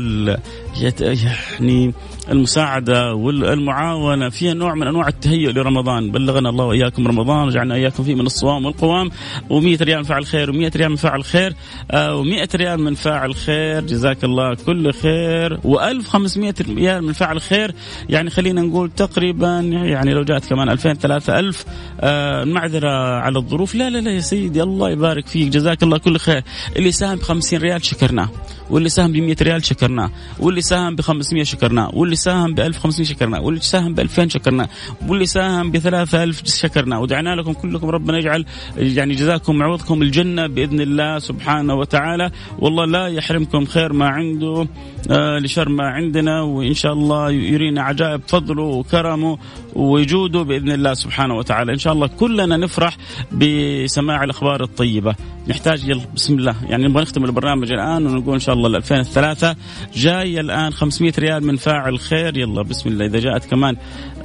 يعني 0.82 1.94
المساعدة 2.32 3.14
والمعاونة 3.14 4.30
فيها 4.30 4.54
نوع 4.54 4.76
من 4.76 4.88
أنواع 4.88 5.08
التهيؤ 5.08 5.52
لرمضان. 5.52 6.12
بلغنا 6.12 6.50
الله 6.50 6.66
وإياكم 6.66 7.08
رمضان 7.08 7.48
وجعلنا 7.48 7.76
إياكم 7.76 8.04
فيه 8.04 8.16
من 8.16 8.26
الصوام 8.26 8.66
والقوام. 8.66 9.10
و100 9.50 9.82
ريال 9.82 9.98
من 9.98 10.04
فاعل 10.04 10.26
خير 10.26 10.54
و100 10.54 10.76
ريال 10.76 10.90
من 10.90 10.96
فاعل 10.96 11.24
خير. 11.24 11.54
و100 11.92 12.56
ريال 12.56 12.80
من 12.80 12.94
فاعل 12.94 13.36
خير. 13.36 13.86
جزاك 13.86 14.24
الله 14.24 14.56
كل 14.56 14.94
خير. 14.94 15.58
و1500 15.58 16.62
ريال 16.70 17.04
من 17.04 17.14
فاعل 17.14 17.42
خير. 17.42 17.74
يعني 18.10 18.30
خلينا 18.30 18.62
نقول 18.62 18.92
تقريبا 18.92 19.60
يعني 19.60 20.14
لو 20.14 20.24
جاءت 20.24 20.46
كمان 20.46 20.70
2000 20.70 20.94
3000 20.94 21.66
المعذرة 22.04 23.20
على 23.20 23.38
الظروف. 23.38 23.76
لا 23.76 23.90
لا 23.90 23.98
لا 23.98 24.12
يا 24.12 24.20
سيدي 24.20 24.64
الله 24.64 24.90
يبارك 24.90 25.28
فيك. 25.28 25.50
جزاك 25.50 25.84
الله 25.84 25.98
كل 25.98 26.18
خير. 26.18 26.44
اللي 26.76 26.92
ساهم 26.92 27.18
ب 27.18 27.22
50 27.22 27.60
ريال 27.60 27.86
شكرناه. 27.86 28.30
واللي 28.70 28.90
ساهم 28.90 29.12
ب 29.12 29.18
100 29.18 29.36
ريال 29.42 29.66
شكرناه. 29.66 30.12
واللي 30.40 30.62
ساهم 30.62 30.96
ب 30.96 31.02
500 31.02 31.44
شكرناه. 31.44 31.90
واللي 31.94 32.16
ساهم 32.16 32.54
ب 32.54 32.60
1500 32.60 33.08
شكرناه. 33.08 33.42
واللي 33.42 33.62
ساهم 33.62 33.94
ب 33.94 34.00
2000 34.00 34.30
شكرناه. 34.30 34.70
واللي 35.08 35.26
ساهم 35.26 35.72
ب 35.72 35.78
3000 35.78 36.42
شكرناه. 36.46 37.00
ودعنا 37.02 37.36
لكم 37.36 37.54
كلكم. 37.54 37.90
ربنا 37.90 38.18
يجعل 38.18 38.46
يعني 38.78 39.16
جزاكم 39.16 39.64
عوضكم 39.64 40.02
الجنة 40.02 40.48
بإذن 40.48 40.82
الله 40.82 41.20
سبحانه 41.20 41.74
وتعالى. 41.74 42.32
والله 42.60 42.86
لا 42.86 43.08
يحرمكم 43.08 43.66
خير 43.66 43.94
ما 43.94 44.08
عنده 44.08 44.68
آه 45.12 45.40
لشر 45.40 45.70
ما 45.70 45.84
عندنا. 45.84 46.42
وإن 46.42 46.74
شاء 46.74 46.94
الله 46.94 47.32
يرينا 47.32 47.82
عجائب 47.82 48.22
فضله 48.28 48.64
وكرمه 48.64 49.38
وجوده 49.74 50.42
بإذن 50.42 50.72
الله 50.72 50.94
سبحانه 50.94 51.36
وتعالى. 51.38 51.74
إن 51.74 51.78
شاء 51.78 51.94
الله 51.94 52.08
كلنا 52.08 52.58
نفرح 52.58 52.98
بسماع 53.32 54.24
الأخبار 54.24 54.64
الطيبة. 54.64 55.16
نحتاج 55.48 55.92
بسم 56.16 56.34
الله. 56.34 56.56
يعني 56.70 56.88
نبغى 56.88 57.04
نختم 57.04 57.26
البرنامج 57.26 57.72
الآن 57.72 58.06
ونقول 58.06 58.34
إن 58.34 58.40
شاء 58.40 58.56
الله 58.56 58.57
2003 58.66 59.56
جاي 59.94 60.40
الآن 60.40 60.74
500 60.74 61.14
ريال 61.20 61.44
من 61.44 61.56
فاعل 61.56 62.00
خير. 62.00 62.38
يلا 62.38 62.62
بسم 62.62 62.90
الله. 62.90 63.06
إذا 63.06 63.20
جاءت 63.20 63.46
كمان 63.46 63.76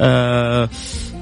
آه 0.01 0.69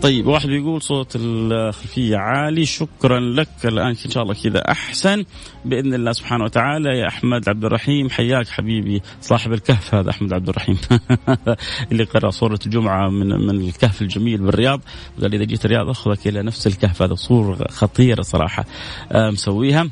طيب 0.02 0.26
واحد 0.26 0.48
بيقول 0.48 0.82
صوت 0.82 1.16
الخلفية 1.16 2.16
عالي. 2.16 2.64
شكرا 2.64 3.20
لك. 3.20 3.48
الآن 3.64 3.86
إن 3.86 4.10
شاء 4.10 4.22
الله 4.22 4.34
كذا 4.34 4.58
أحسن. 4.70 5.24
بإذن 5.64 5.94
الله 5.94 6.12
سبحانه 6.12 6.44
وتعالى. 6.44 6.98
يا 6.98 7.08
أحمد 7.08 7.48
عبد 7.48 7.64
الرحيم 7.64 8.10
حياك 8.10 8.48
حبيبي. 8.48 9.02
صاحب 9.20 9.52
الكهف 9.52 9.94
هذا 9.94 10.10
أحمد 10.10 10.32
عبد 10.32 10.48
الرحيم. 10.48 10.78
اللي 11.92 12.04
قرأ 12.04 12.30
صورة 12.30 12.58
الجمعة 12.66 13.08
من 13.08 13.28
من 13.28 13.50
الكهف 13.50 14.02
الجميل 14.02 14.38
بالرياض. 14.38 14.80
وقال 15.18 15.34
إذا 15.34 15.44
جيت 15.44 15.64
الرياض 15.64 15.88
أخذك 15.88 16.28
إلى 16.28 16.42
نفس 16.42 16.66
الكهف. 16.66 17.02
هذا 17.02 17.14
صورة 17.14 17.66
خطيرة 17.70 18.22
صراحة. 18.22 18.64
مسويها. 19.14 19.90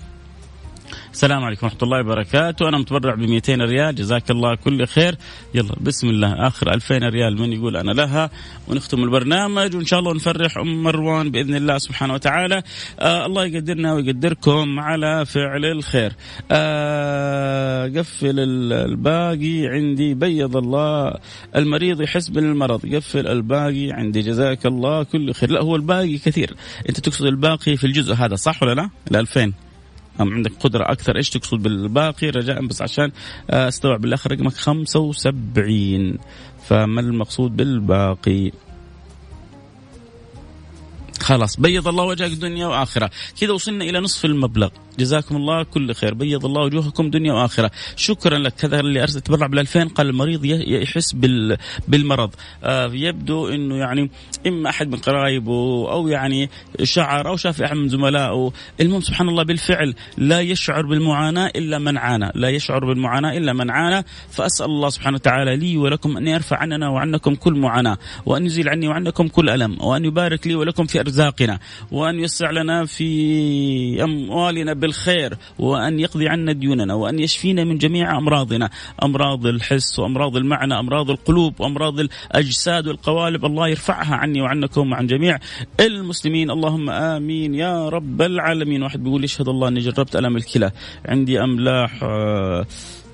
السلام 1.18 1.44
عليكم 1.44 1.66
ورحمة 1.66 1.82
الله 1.82 2.00
وبركاته. 2.00 2.68
أنا 2.68 2.78
متبرع 2.78 3.14
ب 3.14 3.18
200 3.18 3.60
ريال. 3.60 3.94
جزاك 3.94 4.30
الله 4.30 4.54
كل 4.54 4.86
خير. 4.86 5.14
يلا 5.54 5.74
بسم 5.80 6.08
الله. 6.08 6.46
آخر 6.46 6.74
2000 6.74 7.02
ريال 7.02 7.40
من 7.40 7.52
يقول 7.52 7.76
أنا 7.76 7.92
لها. 7.92 8.30
ونختم 8.68 9.04
البرنامج 9.04 9.76
وإن 9.76 9.84
شاء 9.84 10.00
الله 10.00 10.14
نفرح 10.14 10.58
أم 10.58 10.82
مروان 10.82 11.30
بإذن 11.30 11.54
الله 11.54 11.78
سبحانه 11.78 12.14
وتعالى. 12.14 12.62
آه 13.00 13.26
الله 13.26 13.44
يقدرنا 13.46 13.92
ويقدركم 13.92 14.80
على 14.80 15.26
فعل 15.26 15.64
الخير. 15.64 16.12
آه 16.50 17.86
قفل 17.86 18.40
الباقي 18.70 19.66
عندي. 19.66 20.14
بيض 20.14 20.56
الله. 20.56 21.14
المريض 21.56 22.00
يحس 22.00 22.28
بالمرض. 22.28 22.94
قفل 22.94 23.26
الباقي 23.26 23.90
عندي. 23.92 24.22
جزاك 24.22 24.66
الله 24.66 25.02
كل 25.02 25.34
خير. 25.34 25.50
لا 25.50 25.62
هو 25.62 25.76
الباقي 25.76 26.18
كثير. 26.18 26.54
أنت 26.88 27.00
تقصد 27.00 27.26
الباقي 27.26 27.76
في 27.76 27.84
الجزء 27.84 28.14
هذا 28.14 28.34
صح 28.34 28.62
ولا 28.62 28.74
لا؟ 28.74 28.90
ال 29.10 29.16
2000 29.16 29.67
أم 30.20 30.34
عندك 30.34 30.52
قدرة 30.60 30.92
أكثر؟ 30.92 31.16
إيش 31.16 31.30
تقصد 31.30 31.62
بالباقي؟ 31.62 32.30
رجاء 32.30 32.66
بس 32.66 32.82
عشان 32.82 33.12
أستوعب 33.50 34.04
الآخر 34.04 34.32
رقمك 34.32 34.52
75 34.52 36.18
فما 36.68 37.00
المقصود 37.00 37.56
بالباقي؟ 37.56 38.52
خلاص 41.20 41.60
بيض 41.60 41.88
الله 41.88 42.04
وجهك 42.04 42.30
دنيا 42.30 42.66
وآخرة. 42.66 43.10
كذا 43.40 43.52
وصلنا 43.52 43.84
إلى 43.84 44.00
نصف 44.00 44.24
المبلغ. 44.24 44.68
جزاكم 44.98 45.36
الله 45.36 45.62
كل 45.62 45.94
خير. 45.94 46.14
بيض 46.14 46.44
الله 46.44 46.62
وجوهكم 46.62 47.10
دنيا 47.10 47.32
وآخرة. 47.32 47.70
شكرا 47.96 48.38
لك. 48.38 48.54
كذا 48.54 48.80
اللي 48.80 49.02
أرسل 49.02 49.20
تبرع 49.20 49.46
بال 49.46 49.58
2000 49.58 49.88
قال 49.88 50.08
المريض 50.08 50.44
يحس 50.44 51.16
بالمرض. 51.88 52.30
آه 52.64 52.90
يبدو 52.92 53.48
إنه 53.48 53.76
يعني 53.76 54.10
إما 54.46 54.70
أحد 54.70 54.88
من 54.88 54.98
قرايبه 54.98 55.92
أو 55.92 56.08
يعني 56.08 56.50
شعر 56.82 57.28
أو 57.28 57.36
شاف 57.36 57.62
أحد 57.62 57.76
من 57.76 57.88
زملائه. 57.88 58.52
المهم 58.80 59.00
سبحان 59.00 59.28
الله 59.28 59.42
بالفعل 59.42 59.94
لا 60.16 60.40
يشعر 60.40 60.86
بالمعاناة 60.86 61.46
إلا 61.56 61.78
من 61.78 61.98
عانى. 61.98 62.30
لا 62.34 62.48
يشعر 62.48 62.84
بالمعاناة 62.84 63.36
إلا 63.36 63.52
من 63.52 63.70
عانى. 63.70 64.04
فأسأل 64.30 64.66
الله 64.66 64.88
سبحانه 64.88 65.14
وتعالى 65.14 65.56
لي 65.56 65.76
ولكم 65.76 66.16
أن 66.16 66.26
يرفع 66.28 66.56
عننا 66.56 66.88
وعنكم 66.88 67.34
كل 67.34 67.54
معاناة 67.54 67.98
وأن 68.26 68.46
يزيل 68.46 68.68
عني 68.68 68.88
وعنكم 68.88 69.28
كل 69.28 69.50
ألم 69.50 69.82
وأن 69.82 70.04
يبارك 70.04 70.46
لي 70.46 70.54
ولكم 70.54 70.86
في 70.86 71.00
أرزاقنا 71.00 71.58
وأن 71.92 72.18
يوسع 72.18 72.50
لنا 72.50 72.84
في 72.84 74.04
أموالنا 74.04 74.72
بالخير 74.88 75.36
وأن 75.58 76.00
يقضي 76.00 76.28
عنا 76.28 76.52
ديوننا 76.52 76.94
وأن 76.94 77.18
يشفينا 77.18 77.64
من 77.64 77.78
جميع 77.78 78.18
أمراضنا 78.18 78.70
أمراض 79.02 79.46
الحس 79.46 79.98
وأمراض 79.98 80.36
المعنى 80.36 80.78
أمراض 80.78 81.10
القلوب 81.10 81.60
وأمراض 81.60 82.00
الأجساد 82.00 82.88
والقوالب. 82.88 83.44
الله 83.44 83.68
يرفعها 83.68 84.14
عني 84.14 84.40
وعنكم 84.40 84.92
وعن 84.92 85.06
جميع 85.06 85.38
المسلمين. 85.80 86.50
اللهم 86.50 86.90
آمين. 86.90 87.54
يا 87.54 87.88
رب 87.88 88.22
العالمين. 88.22 88.82
واحد 88.82 89.02
بيقول 89.04 89.24
يشهد 89.24 89.48
الله 89.48 89.68
أني 89.68 89.80
جربت 89.80 90.16
ألم 90.16 90.36
الكلى. 90.36 90.70
عندي 91.06 91.40
أملاح 91.40 92.02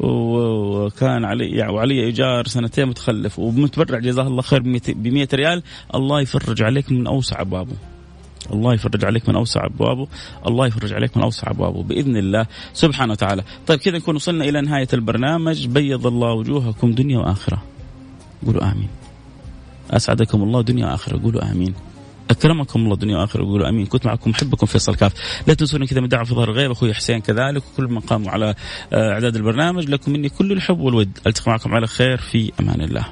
وكان 0.00 1.24
علي 1.24 1.68
وعلي 1.68 2.04
إيجار 2.04 2.46
سنتين 2.46 2.87
متخلف 2.88 3.38
ومتبرع 3.38 3.98
جزاه 3.98 4.26
الله 4.26 4.42
خير 4.42 4.62
ب 4.88 5.08
100 5.08 5.28
ريال. 5.34 5.62
الله 5.94 6.20
يفرج 6.20 6.62
عليك 6.62 6.92
من 6.92 7.06
أوسع 7.06 7.40
أبوابه. 7.40 7.93
الله 8.52 8.74
يفرج 8.74 9.04
عليك 9.04 9.28
من 9.28 9.37
أوسع 9.37 9.66
أبوابه، 9.66 10.09
الله 10.46 10.66
يفرج 10.66 10.92
عليك 10.92 11.16
من 11.16 11.22
أوسع 11.22 11.50
أبوابه 11.50 11.83
بإذن 11.83 12.16
الله 12.16 12.46
سبحانه 12.72 13.12
وتعالى. 13.12 13.42
طيب 13.66 13.78
كذا 13.78 13.98
نكون 13.98 14.16
وصلنا 14.16 14.44
إلى 14.44 14.61
نهاية 14.61 14.88
البرنامج، 14.92 15.66
بيض 15.66 16.07
الله 16.07 16.33
وجوهكم 16.33 16.92
دنيا 16.92 17.18
وآخرة. 17.18 17.62
قولوا 18.46 18.72
آمين. 18.72 18.88
أسعدكم 19.90 20.42
الله 20.42 20.62
دنيا 20.62 20.87
وآخرة، 20.87 21.22
قولوا 21.22 21.52
آمين. 21.52 21.74
أكرمكم 22.30 22.80
الله 22.80 22.96
دنيا 22.96 23.18
وآخرة. 23.18 23.44
قولوا 23.44 23.68
آمين. 23.68 23.87
كنت 23.87 24.07
معكم 24.07 24.30
محبكم 24.30 24.66
فيصل 24.66 24.94
كاف. 24.94 25.12
لا 25.46 25.54
تنسوني 25.54 25.87
كذا 25.87 26.00
من 26.00 26.09
في 26.09 26.35
ظهر 26.35 26.50
الغيب 26.50 26.70
أخوي 26.70 26.94
حسين 26.94 27.20
كذلك 27.20 27.62
وكل 27.72 27.85
من 27.85 28.00
قاموا 28.00 28.30
على 28.30 28.54
أعداد 28.92 29.37
البرنامج. 29.37 29.90
لكم 29.90 30.12
مني 30.12 30.28
كل 30.28 30.52
الحب 30.52 30.80
والود. 30.80 31.18
ألتقي 31.26 31.50
معكم 31.50 31.74
على 31.74 31.87
خير. 31.87 32.16
في 32.16 32.52
أمان 32.61 32.80
الله. 32.80 33.04